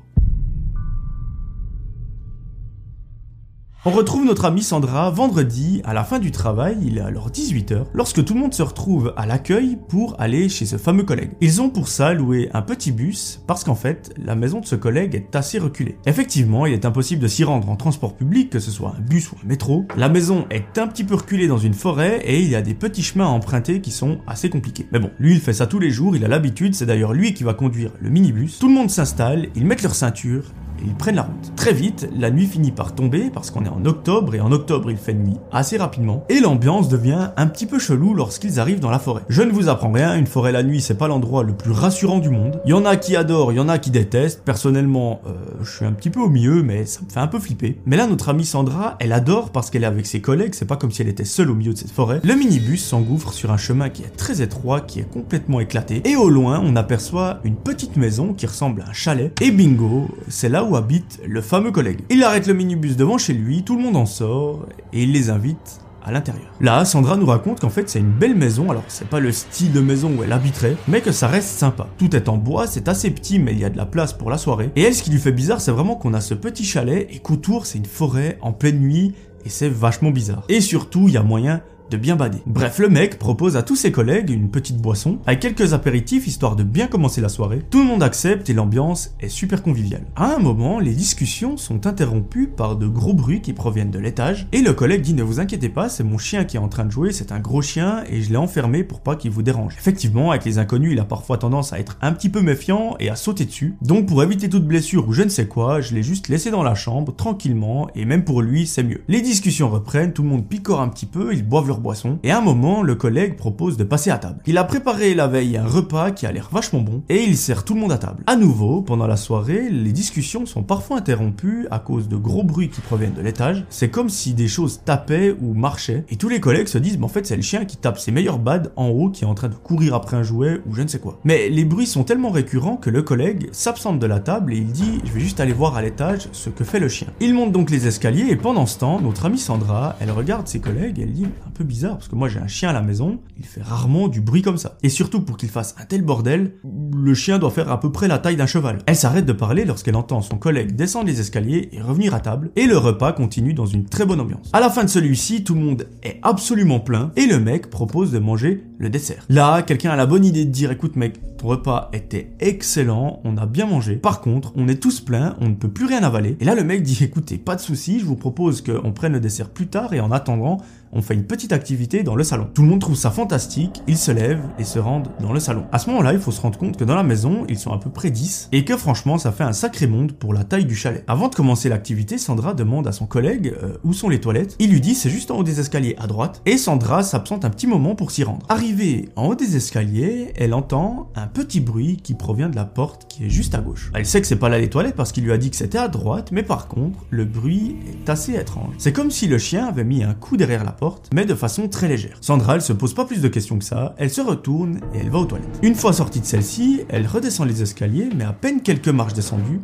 On 3.86 3.92
retrouve 3.92 4.26
notre 4.26 4.44
amie 4.44 4.62
Sandra 4.62 5.10
vendredi 5.10 5.82
à 5.86 5.94
la 5.94 6.04
fin 6.04 6.20
du 6.20 6.32
travail, 6.32 6.78
il 6.82 6.98
est 6.98 7.02
alors 7.02 7.30
18h, 7.30 7.86
lorsque 7.94 8.26
tout 8.26 8.34
le 8.34 8.42
monde 8.42 8.54
se 8.54 8.62
retrouve 8.62 9.14
à 9.16 9.26
l'accueil 9.26 9.78
pour 9.88 10.20
aller 10.20 10.50
chez 10.50 10.66
ce 10.66 10.76
fameux 10.76 11.04
collègue. 11.04 11.32
Ils 11.40 11.62
ont 11.62 11.70
pour 11.70 11.88
ça 11.88 12.14
loué 12.14 12.50
un 12.54 12.62
petit 12.62 12.92
bus 12.92 13.42
parce 13.48 13.64
qu'en 13.64 13.76
fait, 13.76 14.14
la 14.18 14.36
maison 14.36 14.60
de 14.60 14.66
ce 14.66 14.76
collègue 14.76 15.16
est 15.16 15.34
assez 15.34 15.60
reculée. 15.60 15.98
Effectivement, 16.06 16.66
il 16.66 16.74
est 16.74 16.84
impossible 16.84 17.22
de 17.22 17.30
s'y 17.30 17.46
rendre 17.46 17.70
en 17.70 17.78
transport 17.78 18.18
public, 18.18 18.50
que 18.50 18.60
ce 18.60 18.70
soit 18.70 18.96
un 18.98 19.02
bus 19.02 19.32
ou 19.32 19.38
un 19.42 19.48
métro. 19.48 19.86
La 19.96 20.10
maison 20.10 20.46
est 20.50 20.78
un 20.78 20.88
petit 20.88 21.06
peu 21.06 21.16
reculée 21.16 21.48
dans 21.48 21.58
une 21.58 21.74
forêt 21.74 22.20
et 22.26 22.42
il 22.42 22.50
y 22.50 22.56
a 22.56 22.62
des 22.62 22.74
petits 22.74 23.02
chemins 23.02 23.28
à 23.28 23.30
emprunter 23.30 23.80
qui 23.80 23.92
sont 23.92 24.20
assez 24.28 24.50
compliqués. 24.50 24.88
Mais 24.92 25.00
bon, 25.00 25.12
lui 25.20 25.36
il 25.36 25.40
fait 25.40 25.54
ça 25.54 25.68
tous 25.68 25.80
les 25.80 25.90
jours, 25.90 26.18
il 26.18 26.26
a 26.26 26.28
l'habitude, 26.28 26.76
c'est 26.76 26.86
d'ailleurs 26.86 27.14
lui 27.14 27.34
qui 27.34 27.46
va 27.46 27.54
conduire 27.54 27.92
le 28.02 28.10
minibus. 28.10 28.60
Tout 28.60 28.68
le 28.68 28.74
monde 28.74 28.90
s'installe, 28.90 29.48
ils 29.56 29.66
mettent 29.66 29.84
leur 29.84 29.96
ceinture 29.96 30.44
ils 30.86 30.96
prennent 30.96 31.16
la 31.16 31.24
route. 31.24 31.54
Très 31.56 31.74
vite, 31.74 32.10
la 32.16 32.32
nuit 32.32 32.46
finit 32.46 32.72
par 32.72 32.96
tomber 32.96 33.30
parce 33.34 33.52
qu'on 33.52 33.66
est 33.66 33.70
en 33.70 33.86
octobre 33.86 34.36
et 34.36 34.42
en 34.42 34.52
octobre 34.52 34.92
il 34.92 34.98
fait 34.98 35.14
nuit 35.14 35.38
assez 35.52 35.78
rapidement 35.78 36.26
et 36.30 36.40
l'ambiance 36.40 36.90
devient 36.90 37.30
un 37.38 37.48
petit 37.48 37.66
peu 37.66 37.80
chelou 37.80 38.14
lorsqu'ils 38.14 38.60
arrivent 38.60 38.80
dans 38.80 38.90
la 38.90 39.00
forêt. 39.00 39.24
Je 39.30 39.42
ne 39.42 39.52
vous 39.52 39.70
apprends 39.70 39.92
rien, 39.92 40.16
une 40.16 40.28
forêt 40.28 40.52
la 40.52 40.64
nuit 40.64 40.82
c'est 40.82 40.98
pas 40.98 41.08
l'endroit 41.08 41.44
le 41.44 41.54
plus 41.54 41.72
rassurant 41.72 42.20
du 42.20 42.30
monde. 42.30 42.62
Il 42.66 42.72
y 42.72 42.74
en 42.74 42.86
a 42.86 42.96
qui 42.96 43.16
adorent, 43.16 43.52
il 43.52 43.56
y 43.56 43.60
en 43.60 43.70
a 43.70 43.78
qui 43.78 43.92
détestent. 43.92 44.44
Personnellement, 44.44 45.22
euh, 45.28 45.32
je 45.64 45.72
suis 45.72 45.86
un 45.86 45.92
petit 45.92 46.10
peu 46.10 46.20
au 46.20 46.30
milieu 46.30 46.64
mais 46.64 46.86
ça 46.86 47.02
me 47.02 47.10
fait 47.10 47.20
un 47.20 47.28
peu 47.28 47.40
flipper. 47.40 47.78
Mais 47.86 47.98
là 47.98 48.08
notre 48.08 48.30
amie 48.30 48.46
Sandra, 48.46 48.96
elle 49.00 49.14
adore 49.14 49.52
parce 49.52 49.70
qu'elle 49.70 49.84
est 49.84 49.88
avec 49.88 50.06
ses 50.06 50.22
collègues, 50.22 50.54
c'est 50.54 50.66
pas 50.66 50.78
comme 50.78 50.92
si 50.92 51.02
elle 51.02 51.10
était 51.10 51.26
seule 51.26 51.50
au 51.50 51.56
milieu 51.56 51.74
de 51.74 51.78
cette 51.78 51.92
forêt. 51.92 52.20
Le 52.24 52.36
minibus 52.36 52.86
s'engouffre 52.86 53.34
sur 53.34 53.52
un 53.52 53.58
chemin 53.58 53.90
qui 53.90 54.04
est 54.04 54.16
très 54.16 54.42
étroit, 54.42 54.82
qui 54.82 55.00
est 55.00 55.12
complètement 55.12 55.60
éclaté 55.60 56.02
et 56.06 56.16
au 56.16 56.30
loin 56.30 56.62
on 56.64 56.76
aperçoit 56.76 57.40
une 57.44 57.56
petite 57.56 57.98
maison 57.98 58.34
qui 58.34 58.46
ressemble 58.46 58.82
à 58.82 58.90
un 58.90 58.94
chalet 58.94 59.34
et 59.42 59.52
bingo, 59.52 60.08
c'est 60.28 60.50
là 60.50 60.64
habite 60.76 61.20
le 61.26 61.42
fameux 61.42 61.72
collègue. 61.72 62.02
Il 62.10 62.24
arrête 62.24 62.48
le 62.48 62.54
minibus 62.54 62.96
devant 62.96 63.18
chez 63.18 63.34
lui, 63.34 63.64
tout 63.64 63.76
le 63.76 63.84
monde 63.84 63.96
en 63.96 64.06
sort, 64.06 64.66
et 64.94 65.04
il 65.04 65.12
les 65.12 65.30
invite 65.30 65.82
à 66.04 66.12
l'intérieur. 66.12 66.52
Là, 66.62 66.86
Sandra 66.86 67.18
nous 67.18 67.26
raconte 67.26 67.60
qu'en 67.60 67.70
fait 67.70 67.90
c'est 67.90 68.00
une 68.00 68.12
belle 68.12 68.36
maison, 68.36 68.72
alors 68.72 68.84
c'est 68.88 69.08
pas 69.08 69.20
le 69.20 69.32
style 69.32 69.72
de 69.72 69.82
maison 69.82 70.12
où 70.18 70.24
elle 70.24 70.32
habiterait, 70.32 70.76
mais 70.88 71.02
que 71.02 71.12
ça 71.12 71.28
reste 71.28 71.50
sympa. 71.50 71.88
Tout 71.98 72.16
est 72.16 72.30
en 72.30 72.38
bois, 72.38 72.68
c'est 72.68 72.88
assez 72.88 73.12
petit 73.12 73.40
mais 73.40 73.52
il 73.52 73.60
y 73.60 73.66
a 73.66 73.70
de 73.70 73.78
la 73.78 73.86
place 73.86 74.14
pour 74.14 74.30
la 74.30 74.38
soirée. 74.38 74.72
Et 74.76 74.82
elle, 74.84 74.96
ce 74.96 75.04
qui 75.04 75.12
lui 75.12 75.20
fait 75.20 75.32
bizarre, 75.32 75.62
c'est 75.62 75.72
vraiment 75.72 75.96
qu'on 75.96 76.14
a 76.14 76.22
ce 76.22 76.34
petit 76.34 76.64
chalet 76.64 77.08
et 77.12 77.20
qu'autour 77.20 77.66
c'est 77.66 77.78
une 77.78 77.86
forêt 77.86 78.38
en 78.42 78.54
pleine 78.54 78.80
nuit 78.80 79.14
et 79.46 79.50
c'est 79.50 79.70
vachement 79.70 80.12
bizarre. 80.12 80.44
Et 80.50 80.62
surtout, 80.62 81.08
il 81.08 81.14
y 81.14 81.18
a 81.18 81.24
moyen 81.24 81.62
de 81.90 81.98
bien 81.98 82.16
bader. 82.16 82.40
Bref, 82.46 82.80
le 82.80 82.90
mec 82.90 83.20
propose 83.20 83.58
à 83.58 83.64
tous 83.64 83.76
ses 83.76 83.92
collègues 83.92 84.30
une 84.30 84.50
petite 84.50 84.78
boisson 84.78 85.20
avec 85.26 85.40
quelques 85.40 85.74
apéritifs 85.74 86.28
histoire 86.28 86.56
de 86.56 86.64
bien 86.64 86.88
commencer 86.88 87.22
la 87.22 87.30
soirée. 87.30 87.62
Tout 87.70 87.80
le 87.80 87.86
monde 87.86 88.04
accepte 88.04 88.50
et 88.50 88.54
l'ambiance 88.54 89.16
est 89.20 89.30
super 89.30 89.64
conviviale. 89.64 90.06
À 90.16 90.36
un 90.36 90.40
moment, 90.40 90.80
les 90.80 90.94
discussions 90.94 91.58
sont 91.58 91.88
interrompues 91.88 92.48
par 92.48 92.76
de 92.76 92.88
gros 92.88 93.14
bruits 93.14 93.42
qui 93.42 93.54
proviennent 93.54 93.92
de 93.92 94.00
l'étage 94.00 94.48
et 94.52 94.62
le 94.62 94.74
collègue 94.74 95.02
dit 95.02 95.14
ne 95.14 95.24
vous 95.24 95.40
inquiétez 95.40 95.70
pas, 95.70 95.90
c'est 95.90 96.04
mon 96.04 96.18
chien 96.18 96.44
qui 96.46 96.58
est 96.58 96.60
en 96.60 96.68
train 96.68 96.86
de 96.86 96.92
jouer, 96.92 97.12
c'est 97.12 97.32
un 97.32 97.40
gros 97.40 97.62
chien 97.62 98.04
et 98.10 98.22
je 98.22 98.30
l'ai 98.30 98.38
enfermé 98.38 98.84
pour 98.84 99.02
pas 99.02 99.16
qu'il 99.16 99.32
vous 99.32 99.44
dérange. 99.44 99.76
Effectivement, 99.78 100.32
avec 100.32 100.46
les 100.46 100.58
inconnus, 100.58 100.94
il 100.94 101.00
a 101.00 101.06
parfois 101.06 101.38
tendance 101.38 101.74
à 101.74 101.80
être 101.80 101.98
un 102.02 102.12
petit 102.12 102.30
peu 102.30 102.42
méfiant 102.42 102.96
et 103.00 103.10
à 103.10 103.16
sauter 103.16 103.46
dessus. 103.46 103.76
Donc 103.82 104.06
pour 104.06 104.24
éviter 104.24 104.50
toute 104.50 104.66
blessure 104.66 105.08
ou 105.08 105.14
je 105.14 105.24
ne 105.24 105.30
sais 105.30 105.48
quoi, 105.48 105.82
je 105.82 105.94
l'ai 105.94 106.04
juste 106.04 106.28
laissé 106.28 106.52
dans 106.52 106.64
la 106.64 106.76
chambre 106.76 107.16
tranquillement 107.16 107.90
et 107.96 108.06
même 108.06 108.24
pour 108.24 108.42
lui, 108.42 108.68
c'est 108.68 108.84
mieux. 108.84 109.02
Les 109.08 109.22
discussions 109.22 109.70
reprennent, 109.70 110.14
tout 110.14 110.24
le 110.24 110.30
monde 110.30 110.48
picore 110.48 110.82
un 110.82 110.90
petit 110.90 111.06
peu, 111.06 111.34
ils 111.34 111.48
boivent 111.48 111.68
leur 111.68 111.79
boisson, 111.80 112.20
et 112.24 112.32
à 112.32 112.38
un 112.38 112.42
moment, 112.42 112.84
le 112.84 112.96
collègue 112.96 113.36
propose 113.36 113.78
de 113.78 113.84
passer 113.84 114.12
à 114.12 114.18
table. 114.18 114.42
Il 114.46 114.58
a 114.58 114.64
préparé 114.64 115.14
la 115.16 115.28
veille 115.28 115.58
un 115.58 115.66
repas 115.66 116.12
qui 116.12 116.26
a 116.26 116.32
l'air 116.32 116.50
vachement 116.52 116.82
bon, 116.82 117.04
et 117.10 117.24
il 117.24 117.38
sert 117.38 117.64
tout 117.64 117.74
le 117.74 117.82
monde 117.82 117.92
à 117.92 117.98
table. 117.98 118.24
À 118.28 118.36
nouveau, 118.36 118.82
pendant 118.82 119.08
la 119.08 119.18
soirée, 119.18 119.70
les 119.70 119.92
discussions 119.92 120.46
sont 120.46 120.64
parfois 120.64 120.98
interrompues 120.98 121.68
à 121.72 121.80
cause 121.80 122.08
de 122.08 122.16
gros 122.16 122.44
bruits 122.44 122.70
qui 122.70 122.82
proviennent 122.82 123.14
de 123.14 123.22
l'étage. 123.22 123.66
C'est 123.70 123.90
comme 123.90 124.10
si 124.10 124.34
des 124.34 124.48
choses 124.48 124.82
tapaient 124.84 125.36
ou 125.42 125.54
marchaient, 125.54 126.06
et 126.10 126.16
tous 126.16 126.30
les 126.30 126.40
collègues 126.40 126.68
se 126.68 126.78
disent, 126.78 126.98
mais 126.98 127.06
en 127.06 127.10
fait, 127.10 127.26
c'est 127.26 127.36
le 127.36 127.42
chien 127.42 127.66
qui 127.66 127.78
tape 127.78 128.00
ses 128.00 128.12
meilleurs 128.12 128.40
bads 128.40 128.72
en 128.76 128.90
haut 128.90 129.10
qui 129.10 129.24
est 129.24 129.28
en 129.28 129.36
train 129.36 129.50
de 129.50 129.56
courir 129.56 129.96
après 129.96 130.18
un 130.18 130.24
jouet 130.24 130.62
ou 130.68 130.74
je 130.76 130.82
ne 130.82 130.88
sais 130.88 131.00
quoi. 131.00 131.20
Mais 131.24 131.50
les 131.50 131.66
bruits 131.66 131.88
sont 131.88 132.04
tellement 132.04 132.30
récurrents 132.30 132.78
que 132.78 132.90
le 132.90 133.02
collègue 133.02 133.50
s'absente 133.52 134.00
de 134.00 134.06
la 134.06 134.20
table 134.20 134.54
et 134.54 134.58
il 134.58 134.72
dit, 134.72 135.00
je 135.06 135.12
vais 135.12 135.20
juste 135.20 135.40
aller 135.40 135.54
voir 135.54 135.76
à 135.76 135.82
l'étage 135.82 136.30
ce 136.32 136.50
que 136.50 136.64
fait 136.64 136.80
le 136.80 136.90
chien. 136.90 137.08
Il 137.20 137.34
monte 137.34 137.52
donc 137.52 137.70
les 137.70 137.88
escaliers 137.88 138.28
et 138.30 138.36
pendant 138.36 138.66
ce 138.66 138.80
temps, 138.80 139.00
notre 139.00 139.26
amie 139.26 139.38
Sandra, 139.38 139.96
elle 140.00 140.12
regarde 140.12 140.48
ses 140.48 140.60
collègues 140.60 141.00
et 141.00 141.04
elle 141.04 141.14
dit, 141.14 141.26
un 141.26 141.52
peu 141.54 141.64
bizarre 141.70 141.94
parce 141.94 142.10
que 142.10 142.16
moi 142.16 142.28
j'ai 142.28 142.40
un 142.40 142.48
chien 142.48 142.70
à 142.70 142.74
la 142.74 142.82
maison, 142.82 143.20
il 143.38 143.46
fait 143.46 143.62
rarement 143.62 144.10
du 144.10 144.20
bruit 144.20 144.42
comme 144.42 144.58
ça. 144.58 144.78
Et 144.84 144.90
surtout 144.90 145.22
pour 145.22 145.38
qu'il 145.38 145.50
fasse 145.50 145.76
un 145.80 145.86
tel 145.86 146.02
bordel, 146.02 146.56
le 146.94 147.14
chien 147.14 147.40
doit 147.40 147.52
faire 147.52 147.72
à 147.72 147.80
peu 147.80 147.92
près 147.92 148.10
la 148.10 148.18
taille 148.18 148.36
d'un 148.36 148.48
cheval. 148.48 148.80
Elle 148.88 148.96
s'arrête 148.98 149.26
de 149.26 149.32
parler 149.32 149.64
lorsqu'elle 149.64 149.96
entend 149.96 150.22
son 150.22 150.38
collègue 150.38 150.76
descendre 150.76 151.08
les 151.08 151.22
escaliers 151.22 151.70
et 151.72 151.82
revenir 151.82 152.14
à 152.14 152.20
table, 152.20 152.52
et 152.56 152.66
le 152.66 152.78
repas 152.78 153.14
continue 153.14 153.54
dans 153.54 153.68
une 153.68 153.86
très 153.86 154.06
bonne 154.06 154.20
ambiance. 154.20 154.50
À 154.52 154.60
la 154.60 154.70
fin 154.70 154.84
de 154.84 154.90
celui-ci, 154.90 155.44
tout 155.44 155.54
le 155.54 155.62
monde 155.62 155.88
est 156.04 156.20
absolument 156.24 156.80
plein, 156.80 157.12
et 157.16 157.28
le 157.28 157.40
mec 157.40 157.70
propose 157.70 158.12
de 158.12 158.20
manger 158.20 158.64
le 158.80 158.90
dessert. 158.90 159.24
Là, 159.30 159.62
quelqu'un 159.62 159.92
a 159.92 159.96
la 159.96 160.08
bonne 160.08 160.26
idée 160.26 160.46
de 160.46 160.52
dire 160.52 160.72
écoute 160.72 160.96
mec, 160.96 161.20
repas 161.42 161.90
était 161.94 162.32
excellent, 162.40 163.22
on 163.24 163.38
a 163.38 163.46
bien 163.46 163.66
mangé. 163.66 163.96
Par 163.96 164.22
contre, 164.22 164.52
on 164.56 164.68
est 164.68 164.82
tous 164.82 165.00
pleins, 165.02 165.36
on 165.42 165.50
ne 165.50 165.56
peut 165.56 165.70
plus 165.70 165.86
rien 165.86 166.04
avaler. 166.04 166.38
Et 166.40 166.46
là, 166.46 166.56
le 166.56 166.64
mec 166.64 166.84
dit 166.84 166.98
écoutez, 167.04 167.38
pas 167.38 167.56
de 167.56 167.62
souci, 167.62 168.00
je 168.00 168.06
vous 168.06 168.16
propose 168.16 168.62
qu'on 168.62 168.92
prenne 168.92 169.14
le 169.14 169.20
dessert 169.20 169.50
plus 169.50 169.68
tard 169.68 169.94
et 169.94 170.00
en 170.00 170.12
attendant, 170.12 170.58
on 170.92 171.02
fait 171.02 171.14
une 171.14 171.26
petite 171.26 171.54
activité 171.54 172.04
dans 172.04 172.16
le 172.16 172.24
salon. 172.24 172.48
Tout 172.54 172.64
le 172.64 172.68
monde 172.68 172.82
trouve 172.82 172.96
ça 172.96 173.12
fantastique, 173.12 173.82
ils 173.88 173.98
se 173.98 174.12
lèvent 174.12 174.48
et 174.58 174.64
se 174.64 174.80
rendent 174.80 175.10
dans 175.20 175.34
le 175.34 175.40
salon. 175.40 175.66
À 175.72 175.80
ce 175.80 175.90
moment-là, 175.90 176.14
il 176.14 176.20
faut 176.20 176.32
se 176.32 176.42
rendre 176.42 176.58
compte 176.58 176.78
que 176.78 176.84
dans 176.84 176.96
la 176.96 177.04
maison, 177.04 177.46
ils 177.48 177.60
sont 177.60 177.72
à 177.72 177.78
peu 177.78 177.90
près 177.90 178.10
10 178.10 178.50
et 178.52 178.66
que 178.66 178.76
franchement, 178.76 179.18
ça 179.18 179.32
fait 179.32 179.44
un 179.44 179.54
sacré 179.54 179.88
monde 179.88 180.14
pour 180.14 180.34
la 180.34 180.44
taille 180.44 180.66
du 180.66 180.76
chalet. 180.76 181.04
Avant 181.08 181.28
de 181.28 181.36
commencer 181.36 181.70
l'activité, 181.70 182.18
Sandra 182.18 182.54
demande 182.54 182.88
à 182.88 182.92
son 182.92 183.06
collègue 183.06 183.54
euh, 183.62 183.78
où 183.84 183.94
sont 183.94 184.10
les 184.10 184.20
toilettes. 184.20 184.56
Il 184.60 184.72
lui 184.72 184.82
dit 184.82 184.96
c'est 184.96 185.10
juste 185.10 185.32
en 185.32 185.38
haut 185.38 185.44
des 185.44 185.60
escaliers 185.60 185.96
à 186.00 186.08
droite 186.08 186.42
et 186.46 186.58
Sandra 186.58 187.04
s'absente 187.04 187.46
un 187.46 187.50
petit 187.50 187.68
moment 187.68 187.96
pour 187.96 188.12
s'y 188.12 188.24
rendre. 188.24 188.46
Arrivée 188.50 189.10
en 189.16 189.28
haut 189.28 189.36
des 189.36 189.56
escaliers, 189.56 190.34
elle 190.36 190.54
entend 190.54 191.12
un 191.16 191.28
petit 191.34 191.60
bruit 191.60 191.98
qui 191.98 192.14
provient 192.14 192.50
de 192.50 192.56
la 192.56 192.66
porte 192.66 193.08
qui 193.08 193.26
est 193.26 193.30
juste 193.30 193.56
à 193.56 193.60
gauche. 193.60 193.92
Elle 193.94 194.06
sait 194.06 194.22
que 194.22 194.28
c'est 194.28 194.36
pas 194.36 194.50
là 194.50 194.60
les 194.60 194.70
toilettes 194.70 194.96
parce 194.96 195.12
qu'il 195.12 195.24
lui 195.24 195.32
a 195.32 195.38
dit 195.38 195.50
que 195.50 195.56
c'était 195.56 195.78
à 195.78 195.88
droite, 195.88 196.32
mais 196.32 196.44
par 196.44 196.68
contre, 196.68 197.00
le 197.10 197.26
bruit 197.26 197.78
est 197.88 198.10
assez 198.10 198.36
étrange. 198.36 198.74
C'est 198.78 198.94
comme 198.94 199.12
si 199.12 199.28
le 199.28 199.38
chien 199.38 199.66
avait 199.66 199.84
mis 199.84 200.04
un 200.04 200.14
coup 200.14 200.38
derrière 200.38 200.64
la 200.64 200.72
porte, 200.72 201.10
mais 201.14 201.26
de 201.26 201.36
façon 201.36 201.68
très 201.68 201.88
légère. 201.88 202.18
Sandra, 202.22 202.56
elle 202.56 202.62
se 202.62 202.74
pose 202.74 202.94
pas 202.94 203.06
plus 203.06 203.22
de 203.22 203.28
questions 203.28 203.58
que 203.58 203.66
ça, 203.66 203.96
elle 203.98 204.10
se 204.10 204.22
retourne 204.22 204.80
et 204.94 205.00
elle 205.00 205.10
va 205.10 205.20
aux 205.20 205.26
toilettes. 205.26 205.60
Une 205.62 205.76
fois 205.76 205.94
sortie 205.94 206.20
de 206.20 206.26
celle-ci, 206.26 206.82
elle 206.90 207.08
redescend 207.08 207.48
les 207.48 207.62
escaliers, 207.62 208.10
mais 208.16 208.26
à 208.26 208.34
peine 208.34 208.62
quelques 208.62 208.90
marches 208.90 209.14
descendues, 209.14 209.62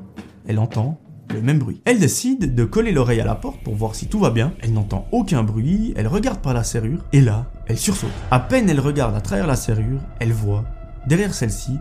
elle 0.48 0.60
entend 0.60 1.00
le 1.34 1.42
même 1.42 1.60
bruit. 1.60 1.82
Elle 1.86 2.00
décide 2.00 2.56
de 2.56 2.64
coller 2.66 2.92
l'oreille 2.92 3.22
à 3.22 3.26
la 3.26 3.36
porte 3.36 3.62
pour 3.64 3.76
voir 3.76 3.96
si 3.96 4.08
tout 4.08 4.20
va 4.20 4.30
bien. 4.30 4.54
Elle 4.62 4.74
n'entend 4.74 5.08
aucun 5.12 5.44
bruit, 5.44 5.94
elle 5.96 6.08
regarde 6.08 6.40
par 6.40 6.54
la 6.54 6.64
serrure, 6.64 7.04
et 7.14 7.22
là, 7.22 7.46
elle 7.68 7.78
sursaute. 7.78 8.12
À 8.32 8.40
peine 8.40 8.70
elle 8.70 8.80
regarde 8.80 9.16
à 9.16 9.22
travers 9.22 9.48
la 9.48 9.56
serrure, 9.56 10.02
elle 10.20 10.34
voit, 10.34 10.66
derrière 11.08 11.34
celle-ci, 11.34 11.80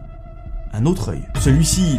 un 0.72 0.86
autre 0.86 1.10
œil. 1.10 1.22
Celui-ci 1.40 1.98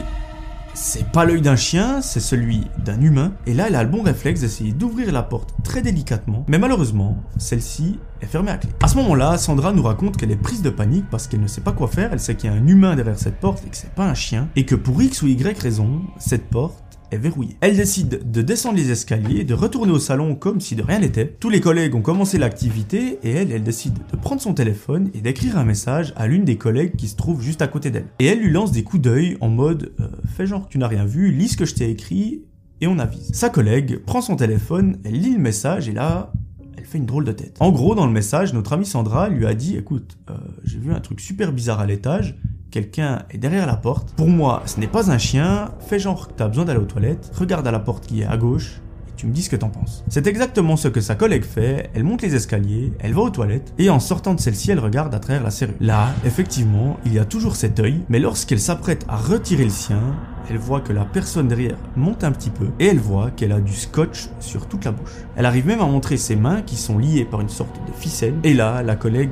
c'est 0.76 1.10
pas 1.10 1.24
l'œil 1.24 1.42
d'un 1.42 1.56
chien, 1.56 2.02
c'est 2.02 2.20
celui 2.20 2.68
d'un 2.84 3.00
humain. 3.00 3.32
Et 3.48 3.54
là, 3.54 3.68
elle 3.68 3.76
a 3.76 3.84
le 3.84 3.90
bon 3.90 4.04
réflexe 4.04 4.42
d'essayer 4.42 4.74
d'ouvrir 4.74 5.12
la 5.14 5.24
porte 5.24 5.54
très 5.64 5.82
délicatement. 5.82 6.44
Mais 6.50 6.60
malheureusement, 6.60 7.18
celle-ci 7.38 7.98
est 8.22 8.26
fermée 8.26 8.52
à 8.52 8.58
clé. 8.58 8.70
À 8.84 8.90
ce 8.90 8.98
moment-là, 8.98 9.38
Sandra 9.38 9.72
nous 9.72 9.84
raconte 9.84 10.18
qu'elle 10.18 10.32
est 10.32 10.36
prise 10.36 10.62
de 10.62 10.70
panique 10.70 11.06
parce 11.10 11.28
qu'elle 11.28 11.40
ne 11.40 11.48
sait 11.48 11.62
pas 11.62 11.72
quoi 11.72 11.88
faire. 11.88 12.12
Elle 12.12 12.20
sait 12.20 12.36
qu'il 12.36 12.50
y 12.50 12.54
a 12.54 12.56
un 12.56 12.68
humain 12.68 12.96
derrière 12.96 13.18
cette 13.18 13.40
porte 13.40 13.64
et 13.66 13.70
que 13.70 13.78
c'est 13.78 13.94
pas 13.94 14.06
un 14.06 14.14
chien. 14.14 14.50
Et 14.58 14.66
que 14.66 14.76
pour 14.76 15.02
X 15.02 15.22
ou 15.22 15.28
Y 15.28 15.58
raison, 15.58 16.02
cette 16.20 16.50
porte 16.50 16.84
Elle 17.12 17.76
décide 17.76 18.32
de 18.32 18.42
descendre 18.42 18.78
les 18.78 18.92
escaliers, 18.92 19.44
de 19.44 19.54
retourner 19.54 19.92
au 19.92 20.00
salon 20.00 20.36
comme 20.36 20.60
si 20.60 20.76
de 20.76 20.84
rien 20.84 21.00
n'était. 21.00 21.28
Tous 21.40 21.50
les 21.50 21.62
collègues 21.62 21.96
ont 21.96 22.02
commencé 22.02 22.38
l'activité 22.38 23.20
et 23.24 23.32
elle, 23.32 23.52
elle 23.52 23.64
décide 23.64 23.98
de 24.12 24.18
prendre 24.18 24.42
son 24.42 24.54
téléphone 24.54 25.10
et 25.14 25.22
d'écrire 25.22 25.58
un 25.58 25.66
message 25.66 26.14
à 26.16 26.28
l'une 26.28 26.44
des 26.44 26.58
collègues 26.58 26.96
qui 26.96 27.08
se 27.08 27.16
trouve 27.16 27.42
juste 27.42 27.62
à 27.62 27.68
côté 27.68 27.92
d'elle. 27.92 28.08
Et 28.20 28.26
elle 28.26 28.40
lui 28.40 28.52
lance 28.52 28.72
des 28.72 28.84
coups 28.84 29.02
d'œil 29.02 29.38
en 29.42 29.50
mode 29.50 29.94
euh, 30.00 30.08
fais 30.36 30.46
genre 30.46 30.66
que 30.66 30.72
tu 30.72 30.78
n'as 30.78 30.88
rien 30.88 31.06
vu, 31.06 31.32
lis 31.32 31.50
ce 31.50 31.58
que 31.58 31.66
je 31.66 31.76
t'ai 31.76 31.90
écrit 31.90 32.44
et 32.82 32.88
on 32.88 33.00
avise. 33.00 33.32
Sa 33.34 33.50
collègue 33.50 34.00
prend 34.06 34.22
son 34.22 34.36
téléphone, 34.36 34.98
elle 35.04 35.20
lit 35.20 35.34
le 35.34 35.40
message 35.40 35.88
et 35.88 35.94
là, 35.94 36.34
elle 36.78 36.86
fait 36.86 36.98
une 36.98 37.06
drôle 37.06 37.24
de 37.24 37.32
tête. 37.32 37.58
En 37.60 37.72
gros, 37.72 37.96
dans 37.96 38.06
le 38.06 38.12
message, 38.12 38.54
notre 38.54 38.74
amie 38.74 38.86
Sandra 38.86 39.30
lui 39.30 39.46
a 39.46 39.54
dit 39.54 39.78
écoute, 39.78 40.18
euh, 40.30 40.34
j'ai 40.64 40.80
vu 40.80 40.94
un 40.94 41.00
truc 41.00 41.20
super 41.20 41.54
bizarre 41.54 41.80
à 41.80 41.86
l'étage, 41.86 42.38
quelqu'un 42.76 43.20
est 43.32 43.38
derrière 43.38 43.66
la 43.68 43.78
porte. 43.78 44.14
Pour 44.18 44.28
moi, 44.28 44.62
ce 44.66 44.82
n'est 44.82 44.88
pas 44.88 45.10
un 45.10 45.18
chien, 45.18 45.70
fais 45.80 45.98
genre 45.98 46.28
que 46.28 46.34
t'as 46.34 46.50
besoin 46.50 46.66
d'aller 46.66 46.82
aux 46.82 46.84
toilettes, 46.84 47.32
regarde 47.34 47.66
à 47.66 47.72
la 47.72 47.80
porte 47.80 48.06
qui 48.06 48.20
est 48.20 48.26
à 48.26 48.36
gauche, 48.36 48.82
et 49.08 49.12
tu 49.16 49.28
me 49.28 49.32
dis 49.32 49.44
ce 49.44 49.50
que 49.50 49.56
t'en 49.56 49.70
penses. 49.70 50.04
C'est 50.10 50.28
exactement 50.28 50.76
ce 50.76 50.90
que 50.90 51.00
sa 51.00 51.16
collègue 51.16 51.46
fait, 51.46 51.90
elle 51.94 52.04
monte 52.04 52.22
les 52.22 52.36
escaliers, 52.36 52.92
elle 53.00 53.14
va 53.14 53.22
aux 53.22 53.30
toilettes, 53.30 53.74
et 53.78 53.90
en 53.90 54.02
sortant 54.02 54.34
de 54.34 54.42
celle-ci, 54.42 54.72
elle 54.72 54.82
regarde 54.82 55.16
à 55.16 55.20
travers 55.20 55.42
la 55.42 55.52
serrure. 55.52 55.76
Là, 55.80 56.10
effectivement, 56.26 56.98
il 57.06 57.14
y 57.14 57.20
a 57.20 57.24
toujours 57.24 57.56
cet 57.56 57.80
œil, 57.80 58.02
mais 58.10 58.20
lorsqu'elle 58.20 58.60
s'apprête 58.60 59.06
à 59.08 59.16
retirer 59.16 59.64
le 59.64 59.70
sien, 59.70 60.02
elle 60.50 60.58
voit 60.58 60.82
que 60.82 60.92
la 60.92 61.06
personne 61.06 61.48
derrière 61.48 61.78
monte 61.96 62.26
un 62.26 62.34
petit 62.34 62.50
peu, 62.50 62.68
et 62.82 62.88
elle 62.88 63.00
voit 63.00 63.32
qu'elle 63.32 63.54
a 63.54 63.62
du 63.62 63.74
scotch 63.74 64.28
sur 64.42 64.68
toute 64.68 64.84
la 64.84 64.92
bouche. 64.92 65.14
Elle 65.38 65.46
arrive 65.46 65.66
même 65.66 65.80
à 65.80 65.86
montrer 65.86 66.18
ses 66.18 66.36
mains 66.36 66.62
qui 66.62 66.76
sont 66.76 66.98
liées 66.98 67.24
par 67.24 67.40
une 67.40 67.48
sorte 67.48 67.80
de 67.88 67.94
ficelle, 67.94 68.36
et 68.44 68.54
là, 68.54 68.84
la 68.84 68.98
collègue 68.98 69.32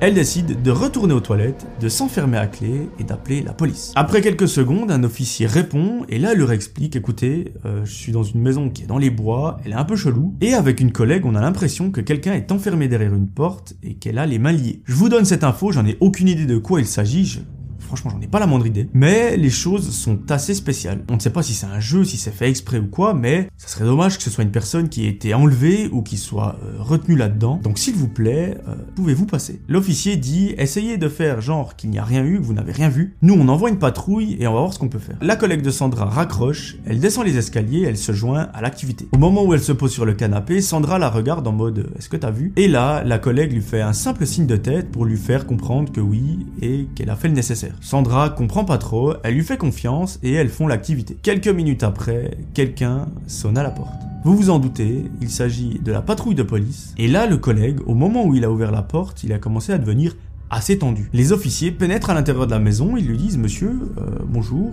Elle 0.00 0.14
décide 0.14 0.62
de 0.62 0.70
retourner 0.70 1.14
aux 1.14 1.20
toilettes, 1.20 1.66
de 1.80 1.88
s'enfermer 1.88 2.38
à 2.38 2.46
clé 2.46 2.88
et 2.98 3.04
d'appeler 3.04 3.42
la 3.42 3.52
police. 3.52 3.92
Après 3.94 4.20
quelques 4.20 4.48
secondes, 4.48 4.90
un 4.90 5.04
officier 5.04 5.46
répond 5.46 6.04
et 6.08 6.18
là 6.18 6.32
elle 6.32 6.38
leur 6.38 6.52
explique 6.52 6.96
écoutez, 6.96 7.54
euh, 7.64 7.84
je 7.84 7.92
suis 7.92 8.12
dans 8.12 8.22
une 8.22 8.40
maison 8.40 8.68
qui 8.70 8.82
est 8.82 8.86
dans 8.86 8.98
les 8.98 9.10
bois, 9.10 9.58
elle 9.64 9.72
est 9.72 9.76
un 9.76 9.84
peu 9.84 9.96
chelou 9.96 10.34
et 10.40 10.54
avec 10.54 10.80
une 10.80 10.92
collègue, 10.92 11.24
on 11.24 11.34
a 11.34 11.40
l'impression 11.40 11.90
que 11.90 12.00
quelqu'un 12.00 12.32
est 12.32 12.50
enfermé 12.50 12.88
derrière 12.88 13.14
une 13.14 13.28
porte 13.28 13.74
et 13.82 13.94
qu'elle 13.94 14.18
a 14.18 14.26
les 14.26 14.38
mains 14.38 14.52
liées. 14.52 14.82
Je 14.86 14.94
vous 14.94 15.08
donne 15.08 15.24
cette 15.24 15.44
info, 15.44 15.70
j'en 15.70 15.86
ai 15.86 15.96
aucune 16.00 16.28
idée 16.28 16.46
de 16.46 16.58
quoi 16.58 16.80
il 16.80 16.86
s'agit, 16.86 17.40
Franchement, 17.86 18.10
j'en 18.10 18.20
ai 18.20 18.26
pas 18.26 18.38
la 18.40 18.46
moindre 18.46 18.66
idée. 18.66 18.88
Mais 18.92 19.36
les 19.36 19.50
choses 19.50 19.90
sont 19.90 20.18
assez 20.30 20.54
spéciales. 20.54 21.04
On 21.10 21.14
ne 21.14 21.20
sait 21.20 21.30
pas 21.30 21.42
si 21.42 21.54
c'est 21.54 21.66
un 21.66 21.80
jeu, 21.80 22.04
si 22.04 22.16
c'est 22.16 22.30
fait 22.30 22.48
exprès 22.48 22.78
ou 22.78 22.86
quoi, 22.86 23.14
mais 23.14 23.48
ça 23.56 23.68
serait 23.68 23.84
dommage 23.84 24.16
que 24.16 24.22
ce 24.22 24.30
soit 24.30 24.44
une 24.44 24.50
personne 24.50 24.88
qui 24.88 25.06
ait 25.06 25.10
été 25.10 25.34
enlevée 25.34 25.88
ou 25.92 26.02
qui 26.02 26.16
soit 26.16 26.56
euh, 26.64 26.76
retenue 26.78 27.16
là-dedans. 27.16 27.60
Donc 27.62 27.78
s'il 27.78 27.94
vous 27.94 28.08
plaît, 28.08 28.58
euh, 28.68 28.74
pouvez-vous 28.96 29.26
passer? 29.26 29.60
L'officier 29.68 30.16
dit 30.16 30.54
essayez 30.58 30.96
de 30.96 31.08
faire 31.08 31.40
genre 31.40 31.76
qu'il 31.76 31.90
n'y 31.90 31.98
a 31.98 32.04
rien 32.04 32.24
eu, 32.24 32.38
vous 32.38 32.54
n'avez 32.54 32.72
rien 32.72 32.88
vu. 32.88 33.16
Nous, 33.22 33.34
on 33.34 33.48
envoie 33.48 33.68
une 33.68 33.78
patrouille 33.78 34.36
et 34.40 34.46
on 34.46 34.54
va 34.54 34.60
voir 34.60 34.72
ce 34.72 34.78
qu'on 34.78 34.88
peut 34.88 34.98
faire. 34.98 35.16
La 35.20 35.36
collègue 35.36 35.62
de 35.62 35.70
Sandra 35.70 36.06
raccroche, 36.06 36.76
elle 36.86 37.00
descend 37.00 37.24
les 37.24 37.36
escaliers, 37.36 37.84
elle 37.86 37.98
se 37.98 38.12
joint 38.12 38.48
à 38.54 38.60
l'activité. 38.60 39.08
Au 39.12 39.18
moment 39.18 39.44
où 39.44 39.54
elle 39.54 39.62
se 39.62 39.72
pose 39.72 39.92
sur 39.92 40.04
le 40.04 40.14
canapé, 40.14 40.60
Sandra 40.60 40.98
la 40.98 41.10
regarde 41.10 41.46
en 41.46 41.52
mode 41.52 41.90
est-ce 41.98 42.08
que 42.08 42.16
t'as 42.16 42.30
vu? 42.30 42.52
Et 42.56 42.68
là, 42.68 43.02
la 43.04 43.18
collègue 43.18 43.52
lui 43.52 43.62
fait 43.62 43.80
un 43.80 43.92
simple 43.92 44.26
signe 44.26 44.46
de 44.46 44.56
tête 44.56 44.90
pour 44.90 45.04
lui 45.04 45.16
faire 45.16 45.46
comprendre 45.46 45.92
que 45.92 46.00
oui 46.00 46.46
et 46.60 46.86
qu'elle 46.94 47.10
a 47.10 47.16
fait 47.16 47.28
le 47.28 47.34
nécessaire. 47.34 47.74
Sandra 47.84 48.30
comprend 48.30 48.64
pas 48.64 48.78
trop, 48.78 49.12
elle 49.24 49.34
lui 49.34 49.44
fait 49.44 49.58
confiance 49.58 50.18
et 50.22 50.32
elles 50.32 50.48
font 50.48 50.66
l'activité. 50.66 51.18
Quelques 51.22 51.48
minutes 51.48 51.82
après, 51.82 52.30
quelqu'un 52.54 53.08
sonne 53.26 53.58
à 53.58 53.62
la 53.62 53.70
porte. 53.70 53.92
Vous 54.24 54.34
vous 54.34 54.48
en 54.48 54.58
doutez, 54.58 55.04
il 55.20 55.28
s'agit 55.28 55.80
de 55.80 55.92
la 55.92 56.00
patrouille 56.00 56.34
de 56.34 56.42
police. 56.42 56.94
Et 56.96 57.08
là, 57.08 57.26
le 57.26 57.36
collègue, 57.36 57.80
au 57.84 57.92
moment 57.92 58.24
où 58.24 58.34
il 58.34 58.46
a 58.46 58.50
ouvert 58.50 58.72
la 58.72 58.80
porte, 58.80 59.22
il 59.22 59.34
a 59.34 59.38
commencé 59.38 59.70
à 59.70 59.76
devenir 59.76 60.16
assez 60.50 60.78
tendu. 60.78 61.08
Les 61.12 61.32
officiers 61.32 61.70
pénètrent 61.70 62.10
à 62.10 62.14
l'intérieur 62.14 62.46
de 62.46 62.52
la 62.52 62.58
maison, 62.58 62.96
ils 62.96 63.06
lui 63.06 63.16
disent 63.16 63.38
Monsieur, 63.38 63.70
euh, 63.98 64.18
bonjour, 64.26 64.70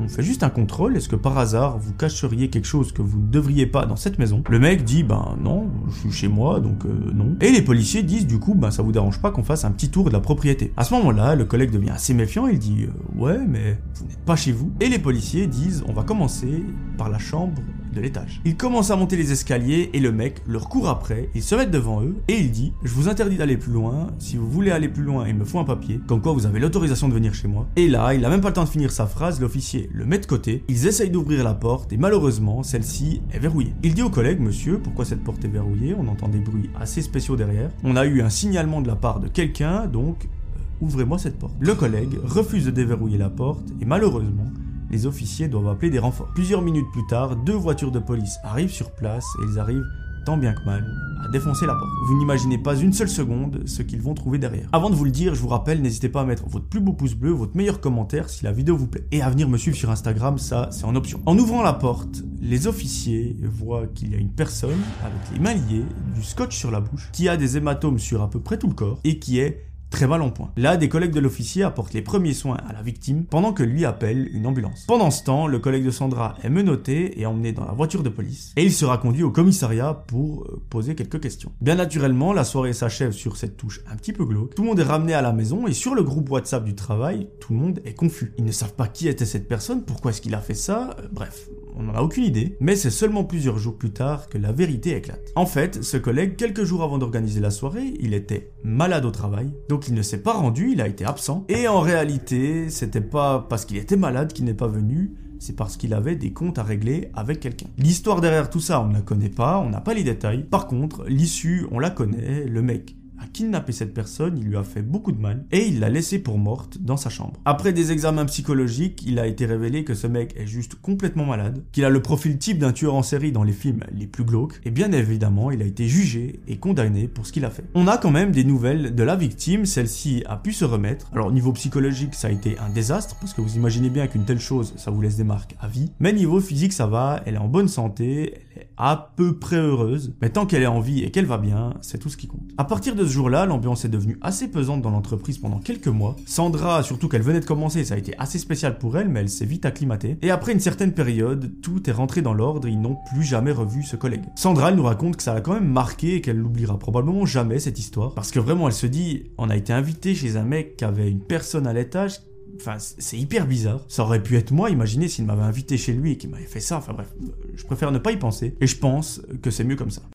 on 0.00 0.08
fait 0.08 0.22
juste 0.22 0.42
un 0.42 0.50
contrôle, 0.50 0.96
est-ce 0.96 1.08
que 1.08 1.16
par 1.16 1.38
hasard 1.38 1.78
vous 1.78 1.92
cacheriez 1.92 2.50
quelque 2.50 2.66
chose 2.66 2.92
que 2.92 3.02
vous 3.02 3.18
ne 3.20 3.26
devriez 3.26 3.66
pas 3.66 3.86
dans 3.86 3.96
cette 3.96 4.18
maison? 4.18 4.42
Le 4.48 4.58
mec 4.58 4.84
dit 4.84 5.02
Ben 5.02 5.36
non, 5.40 5.70
je 5.88 6.00
suis 6.00 6.12
chez 6.12 6.28
moi 6.28 6.60
donc 6.60 6.84
euh, 6.84 7.12
non. 7.14 7.36
Et 7.40 7.50
les 7.50 7.62
policiers 7.62 8.02
disent 8.02 8.26
du 8.26 8.38
coup 8.38 8.54
Ben 8.54 8.70
ça 8.70 8.82
vous 8.82 8.92
dérange 8.92 9.20
pas 9.20 9.30
qu'on 9.30 9.44
fasse 9.44 9.64
un 9.64 9.70
petit 9.70 9.90
tour 9.90 10.04
de 10.06 10.10
la 10.10 10.20
propriété. 10.20 10.72
À 10.76 10.84
ce 10.84 10.94
moment-là, 10.94 11.34
le 11.34 11.44
collègue 11.44 11.70
devient 11.70 11.90
assez 11.90 12.14
méfiant, 12.14 12.46
il 12.46 12.58
dit 12.58 12.84
euh, 12.84 13.20
Ouais, 13.20 13.38
mais 13.46 13.78
vous 13.94 14.06
n'êtes 14.06 14.24
pas 14.24 14.36
chez 14.36 14.52
vous. 14.52 14.72
Et 14.80 14.88
les 14.88 14.98
policiers 14.98 15.46
disent 15.46 15.84
On 15.88 15.92
va 15.92 16.02
commencer 16.02 16.64
par 16.98 17.08
la 17.08 17.18
chambre 17.18 17.60
de 17.94 18.00
l'étage. 18.00 18.40
Il 18.44 18.56
commence 18.56 18.90
à 18.90 18.96
monter 18.96 19.16
les 19.16 19.32
escaliers 19.32 19.90
et 19.92 20.00
le 20.00 20.12
mec 20.12 20.42
leur 20.46 20.68
court 20.68 20.88
après, 20.88 21.28
il 21.34 21.42
se 21.42 21.54
met 21.54 21.66
devant 21.66 22.02
eux 22.02 22.16
et 22.28 22.38
il 22.38 22.50
dit 22.50 22.72
Je 22.82 22.92
vous 22.92 23.08
interdis 23.08 23.36
d'aller 23.36 23.56
plus 23.56 23.72
loin, 23.72 24.08
si 24.18 24.36
vous 24.36 24.48
voulez 24.48 24.70
aller 24.70 24.88
plus 24.88 25.04
loin, 25.04 25.26
il 25.28 25.34
me 25.34 25.44
faut 25.44 25.58
un 25.58 25.64
papier, 25.64 26.00
comme 26.06 26.20
quoi 26.20 26.32
vous 26.32 26.46
avez 26.46 26.60
l'autorisation 26.60 27.08
de 27.08 27.14
venir 27.14 27.34
chez 27.34 27.48
moi. 27.48 27.66
Et 27.76 27.88
là, 27.88 28.14
il 28.14 28.24
a 28.24 28.28
même 28.28 28.40
pas 28.40 28.48
le 28.48 28.54
temps 28.54 28.64
de 28.64 28.68
finir 28.68 28.90
sa 28.90 29.06
phrase, 29.06 29.40
l'officier 29.40 29.88
le 29.92 30.04
met 30.04 30.18
de 30.18 30.26
côté, 30.26 30.64
ils 30.68 30.86
essayent 30.86 31.10
d'ouvrir 31.10 31.44
la 31.44 31.54
porte 31.54 31.92
et 31.92 31.96
malheureusement, 31.96 32.62
celle-ci 32.62 33.22
est 33.32 33.38
verrouillée. 33.38 33.74
Il 33.82 33.94
dit 33.94 34.02
au 34.02 34.10
collègue 34.10 34.40
Monsieur, 34.40 34.78
pourquoi 34.78 35.04
cette 35.04 35.22
porte 35.22 35.44
est 35.44 35.48
verrouillée? 35.48 35.94
On 35.98 36.08
entend 36.08 36.28
des 36.28 36.38
bruits 36.38 36.70
assez 36.78 37.02
spéciaux 37.02 37.36
derrière. 37.36 37.70
On 37.82 37.96
a 37.96 38.04
eu 38.04 38.22
un 38.22 38.30
signalement 38.30 38.80
de 38.80 38.88
la 38.88 38.96
part 38.96 39.20
de 39.20 39.28
quelqu'un, 39.28 39.86
donc 39.86 40.24
euh, 40.24 40.84
ouvrez-moi 40.84 41.18
cette 41.18 41.38
porte. 41.38 41.54
Le 41.60 41.74
collègue 41.74 42.18
refuse 42.24 42.64
de 42.64 42.70
déverrouiller 42.70 43.18
la 43.18 43.30
porte 43.30 43.64
et 43.80 43.84
malheureusement, 43.84 44.46
les 44.94 45.06
officiers 45.06 45.48
doivent 45.48 45.66
appeler 45.66 45.90
des 45.90 45.98
renforts. 45.98 46.28
Plusieurs 46.34 46.62
minutes 46.62 46.86
plus 46.92 47.04
tard, 47.08 47.34
deux 47.34 47.56
voitures 47.56 47.90
de 47.90 47.98
police 47.98 48.38
arrivent 48.44 48.70
sur 48.70 48.92
place 48.92 49.24
et 49.42 49.46
ils 49.50 49.58
arrivent 49.58 49.84
tant 50.24 50.36
bien 50.36 50.52
que 50.52 50.64
mal 50.64 50.86
à 51.24 51.28
défoncer 51.28 51.66
la 51.66 51.74
porte. 51.74 51.90
Vous 52.06 52.16
n'imaginez 52.16 52.58
pas 52.58 52.76
une 52.76 52.92
seule 52.92 53.08
seconde 53.08 53.64
ce 53.66 53.82
qu'ils 53.82 54.00
vont 54.00 54.14
trouver 54.14 54.38
derrière. 54.38 54.68
Avant 54.72 54.90
de 54.90 54.94
vous 54.94 55.04
le 55.04 55.10
dire, 55.10 55.34
je 55.34 55.40
vous 55.40 55.48
rappelle, 55.48 55.82
n'hésitez 55.82 56.08
pas 56.08 56.20
à 56.20 56.24
mettre 56.24 56.48
votre 56.48 56.66
plus 56.66 56.78
beau 56.78 56.92
pouce 56.92 57.14
bleu, 57.14 57.32
votre 57.32 57.56
meilleur 57.56 57.80
commentaire 57.80 58.30
si 58.30 58.44
la 58.44 58.52
vidéo 58.52 58.76
vous 58.76 58.86
plaît. 58.86 59.04
Et 59.10 59.20
à 59.20 59.30
venir 59.30 59.48
me 59.48 59.58
suivre 59.58 59.76
sur 59.76 59.90
Instagram, 59.90 60.38
ça 60.38 60.68
c'est 60.70 60.84
en 60.84 60.94
option. 60.94 61.20
En 61.26 61.36
ouvrant 61.36 61.62
la 61.62 61.72
porte, 61.72 62.22
les 62.40 62.68
officiers 62.68 63.36
voient 63.42 63.88
qu'il 63.88 64.12
y 64.12 64.14
a 64.14 64.18
une 64.18 64.32
personne 64.32 64.80
avec 65.02 65.18
les 65.32 65.40
mains 65.40 65.54
liées, 65.54 65.84
du 66.14 66.22
scotch 66.22 66.56
sur 66.56 66.70
la 66.70 66.80
bouche, 66.80 67.10
qui 67.12 67.28
a 67.28 67.36
des 67.36 67.56
hématomes 67.56 67.98
sur 67.98 68.22
à 68.22 68.30
peu 68.30 68.38
près 68.38 68.58
tout 68.58 68.68
le 68.68 68.74
corps 68.74 69.00
et 69.02 69.18
qui 69.18 69.40
est 69.40 69.66
très 69.94 70.08
mal 70.08 70.22
en 70.22 70.30
point. 70.30 70.50
Là, 70.56 70.76
des 70.76 70.88
collègues 70.88 71.12
de 71.12 71.20
l'officier 71.20 71.62
apportent 71.62 71.94
les 71.94 72.02
premiers 72.02 72.34
soins 72.34 72.56
à 72.68 72.72
la 72.72 72.82
victime 72.82 73.26
pendant 73.26 73.52
que 73.52 73.62
lui 73.62 73.84
appelle 73.84 74.28
une 74.32 74.44
ambulance. 74.44 74.86
Pendant 74.88 75.12
ce 75.12 75.22
temps, 75.22 75.46
le 75.46 75.60
collègue 75.60 75.84
de 75.84 75.92
Sandra 75.92 76.34
est 76.42 76.48
menotté 76.48 77.20
et 77.20 77.26
emmené 77.26 77.52
dans 77.52 77.64
la 77.64 77.70
voiture 77.70 78.02
de 78.02 78.08
police 78.08 78.52
et 78.56 78.64
il 78.64 78.72
sera 78.72 78.98
conduit 78.98 79.22
au 79.22 79.30
commissariat 79.30 79.94
pour 79.94 80.42
euh, 80.42 80.60
poser 80.68 80.96
quelques 80.96 81.20
questions. 81.20 81.52
Bien 81.60 81.76
naturellement, 81.76 82.32
la 82.32 82.42
soirée 82.42 82.72
s'achève 82.72 83.12
sur 83.12 83.36
cette 83.36 83.56
touche 83.56 83.82
un 83.88 83.94
petit 83.94 84.12
peu 84.12 84.24
glauque. 84.24 84.56
Tout 84.56 84.62
le 84.62 84.68
monde 84.68 84.80
est 84.80 84.82
ramené 84.82 85.14
à 85.14 85.22
la 85.22 85.32
maison 85.32 85.68
et 85.68 85.72
sur 85.72 85.94
le 85.94 86.02
groupe 86.02 86.28
WhatsApp 86.28 86.64
du 86.64 86.74
travail, 86.74 87.28
tout 87.40 87.52
le 87.52 87.60
monde 87.60 87.80
est 87.84 87.94
confus. 87.94 88.32
Ils 88.36 88.44
ne 88.44 88.50
savent 88.50 88.74
pas 88.74 88.88
qui 88.88 89.06
était 89.06 89.24
cette 89.24 89.46
personne, 89.46 89.84
pourquoi 89.84 90.10
est-ce 90.10 90.20
qu'il 90.20 90.34
a 90.34 90.40
fait 90.40 90.54
ça, 90.54 90.96
euh, 90.98 91.06
bref, 91.12 91.48
on 91.76 91.84
n'en 91.84 91.94
a 91.94 92.02
aucune 92.02 92.24
idée, 92.24 92.56
mais 92.60 92.76
c'est 92.76 92.90
seulement 92.90 93.24
plusieurs 93.24 93.58
jours 93.58 93.76
plus 93.76 93.90
tard 93.90 94.28
que 94.28 94.38
la 94.38 94.52
vérité 94.52 94.96
éclate. 94.96 95.32
En 95.34 95.46
fait, 95.46 95.82
ce 95.82 95.96
collègue, 95.96 96.36
quelques 96.36 96.64
jours 96.64 96.82
avant 96.82 96.98
d'organiser 96.98 97.40
la 97.40 97.50
soirée, 97.50 97.94
il 98.00 98.14
était 98.14 98.52
malade 98.62 99.04
au 99.04 99.10
travail, 99.10 99.52
il 99.88 99.94
ne 99.94 100.02
s'est 100.02 100.22
pas 100.22 100.32
rendu, 100.32 100.72
il 100.72 100.80
a 100.80 100.88
été 100.88 101.04
absent, 101.04 101.44
et 101.48 101.68
en 101.68 101.80
réalité, 101.80 102.70
c'était 102.70 103.00
pas 103.00 103.46
parce 103.48 103.64
qu'il 103.64 103.76
était 103.76 103.96
malade 103.96 104.32
qu'il 104.32 104.44
n'est 104.44 104.54
pas 104.54 104.68
venu, 104.68 105.12
c'est 105.38 105.56
parce 105.56 105.76
qu'il 105.76 105.92
avait 105.94 106.16
des 106.16 106.32
comptes 106.32 106.58
à 106.58 106.62
régler 106.62 107.10
avec 107.14 107.40
quelqu'un. 107.40 107.66
L'histoire 107.78 108.20
derrière 108.20 108.50
tout 108.50 108.60
ça, 108.60 108.80
on 108.80 108.88
ne 108.88 108.94
la 108.94 109.02
connaît 109.02 109.28
pas, 109.28 109.58
on 109.58 109.68
n'a 109.68 109.80
pas 109.80 109.94
les 109.94 110.04
détails. 110.04 110.44
Par 110.44 110.66
contre, 110.66 111.04
l'issue, 111.06 111.66
on 111.70 111.78
la 111.78 111.90
connaît, 111.90 112.44
le 112.44 112.62
mec 112.62 112.96
a 113.24 113.26
kidnappé 113.26 113.72
cette 113.72 113.94
personne, 113.94 114.36
il 114.38 114.44
lui 114.44 114.56
a 114.56 114.62
fait 114.62 114.82
beaucoup 114.82 115.12
de 115.12 115.20
mal 115.20 115.46
et 115.50 115.66
il 115.66 115.80
l'a 115.80 115.88
laissée 115.88 116.18
pour 116.18 116.38
morte 116.38 116.78
dans 116.78 116.98
sa 116.98 117.08
chambre. 117.08 117.40
Après 117.44 117.72
des 117.72 117.90
examens 117.90 118.26
psychologiques, 118.26 119.02
il 119.06 119.18
a 119.18 119.26
été 119.26 119.46
révélé 119.46 119.82
que 119.82 119.94
ce 119.94 120.06
mec 120.06 120.34
est 120.36 120.46
juste 120.46 120.74
complètement 120.74 121.24
malade, 121.24 121.64
qu'il 121.72 121.84
a 121.84 121.90
le 121.90 122.02
profil 122.02 122.36
type 122.36 122.58
d'un 122.58 122.72
tueur 122.72 122.94
en 122.94 123.02
série 123.02 123.32
dans 123.32 123.42
les 123.42 123.52
films 123.52 123.80
les 123.92 124.06
plus 124.06 124.24
glauques 124.24 124.60
et 124.64 124.70
bien 124.70 124.92
évidemment, 124.92 125.50
il 125.50 125.62
a 125.62 125.64
été 125.64 125.88
jugé 125.88 126.40
et 126.46 126.58
condamné 126.58 127.08
pour 127.08 127.26
ce 127.26 127.32
qu'il 127.32 127.46
a 127.46 127.50
fait. 127.50 127.64
On 127.74 127.86
a 127.86 127.96
quand 127.96 128.10
même 128.10 128.30
des 128.30 128.44
nouvelles 128.44 128.94
de 128.94 129.02
la 129.02 129.16
victime, 129.16 129.64
celle-ci 129.64 130.22
a 130.26 130.36
pu 130.36 130.52
se 130.52 130.66
remettre. 130.66 131.08
Alors 131.12 131.32
niveau 131.32 131.52
psychologique, 131.52 132.14
ça 132.14 132.28
a 132.28 132.30
été 132.30 132.58
un 132.58 132.68
désastre 132.68 133.16
parce 133.16 133.32
que 133.32 133.40
vous 133.40 133.56
imaginez 133.56 133.88
bien 133.88 134.06
qu'une 134.06 134.24
telle 134.24 134.40
chose, 134.40 134.74
ça 134.76 134.90
vous 134.90 135.00
laisse 135.00 135.16
des 135.16 135.24
marques 135.24 135.56
à 135.60 135.68
vie. 135.68 135.90
Mais 135.98 136.12
niveau 136.12 136.40
physique, 136.40 136.74
ça 136.74 136.86
va, 136.86 137.22
elle 137.24 137.36
est 137.36 137.38
en 137.38 137.48
bonne 137.48 137.68
santé, 137.68 138.34
elle 138.54 138.62
est 138.62 138.68
à 138.76 139.12
peu 139.16 139.38
près 139.38 139.56
heureuse, 139.56 140.14
mais 140.20 140.28
tant 140.28 140.44
qu'elle 140.44 140.62
est 140.62 140.66
en 140.66 140.80
vie 140.80 141.02
et 141.04 141.10
qu'elle 141.10 141.26
va 141.26 141.38
bien, 141.38 141.74
c'est 141.80 141.98
tout 141.98 142.10
ce 142.10 142.16
qui 142.16 142.26
compte. 142.26 142.50
À 142.58 142.64
partir 142.64 142.94
de 142.94 143.06
ce 143.06 143.12
jour-là, 143.14 143.46
l'ambiance 143.46 143.84
est 143.84 143.88
devenue 143.88 144.18
assez 144.20 144.48
pesante 144.48 144.82
dans 144.82 144.90
l'entreprise 144.90 145.38
pendant 145.38 145.58
quelques 145.58 145.88
mois. 145.88 146.16
Sandra, 146.26 146.82
surtout 146.82 147.08
qu'elle 147.08 147.22
venait 147.22 147.40
de 147.40 147.46
commencer, 147.46 147.84
ça 147.84 147.94
a 147.94 147.98
été 147.98 148.14
assez 148.18 148.38
spécial 148.38 148.78
pour 148.78 148.98
elle, 148.98 149.08
mais 149.08 149.20
elle 149.20 149.28
s'est 149.28 149.46
vite 149.46 149.64
acclimatée. 149.64 150.18
Et 150.22 150.30
après 150.30 150.52
une 150.52 150.60
certaine 150.60 150.92
période, 150.92 151.52
tout 151.62 151.88
est 151.88 151.92
rentré 151.92 152.20
dans 152.20 152.34
l'ordre 152.34 152.68
ils 152.68 152.80
n'ont 152.80 152.96
plus 153.12 153.22
jamais 153.22 153.52
revu 153.52 153.82
ce 153.82 153.96
collègue. 153.96 154.24
Sandra, 154.34 154.70
elle 154.70 154.76
nous 154.76 154.84
raconte 154.84 155.16
que 155.16 155.22
ça 155.22 155.34
l'a 155.34 155.40
quand 155.40 155.54
même 155.54 155.68
marqué 155.68 156.16
et 156.16 156.20
qu'elle 156.20 156.38
l'oubliera 156.38 156.78
probablement 156.78 157.26
jamais 157.26 157.58
cette 157.58 157.78
histoire. 157.78 158.14
Parce 158.14 158.30
que 158.30 158.40
vraiment, 158.40 158.66
elle 158.68 158.74
se 158.74 158.86
dit, 158.86 159.24
on 159.38 159.50
a 159.50 159.56
été 159.56 159.72
invité 159.72 160.14
chez 160.14 160.36
un 160.36 160.44
mec 160.44 160.76
qui 160.76 160.84
avait 160.84 161.10
une 161.10 161.20
personne 161.20 161.66
à 161.66 161.72
l'étage 161.72 162.20
Enfin, 162.56 162.76
c'est 162.78 163.18
hyper 163.18 163.46
bizarre. 163.46 163.84
Ça 163.88 164.04
aurait 164.04 164.22
pu 164.22 164.36
être 164.36 164.52
moi, 164.52 164.70
imaginez 164.70 165.08
s'il 165.08 165.24
m'avait 165.24 165.42
invité 165.42 165.76
chez 165.76 165.92
lui 165.92 166.12
et 166.12 166.16
qu'il 166.16 166.30
m'avait 166.30 166.44
fait 166.44 166.60
ça. 166.60 166.76
Enfin 166.76 166.92
bref, 166.92 167.12
je 167.54 167.64
préfère 167.64 167.90
ne 167.90 167.98
pas 167.98 168.12
y 168.12 168.16
penser. 168.16 168.54
Et 168.60 168.66
je 168.66 168.78
pense 168.78 169.22
que 169.42 169.50
c'est 169.50 169.64
mieux 169.64 169.76
comme 169.76 169.90
ça. 169.90 170.02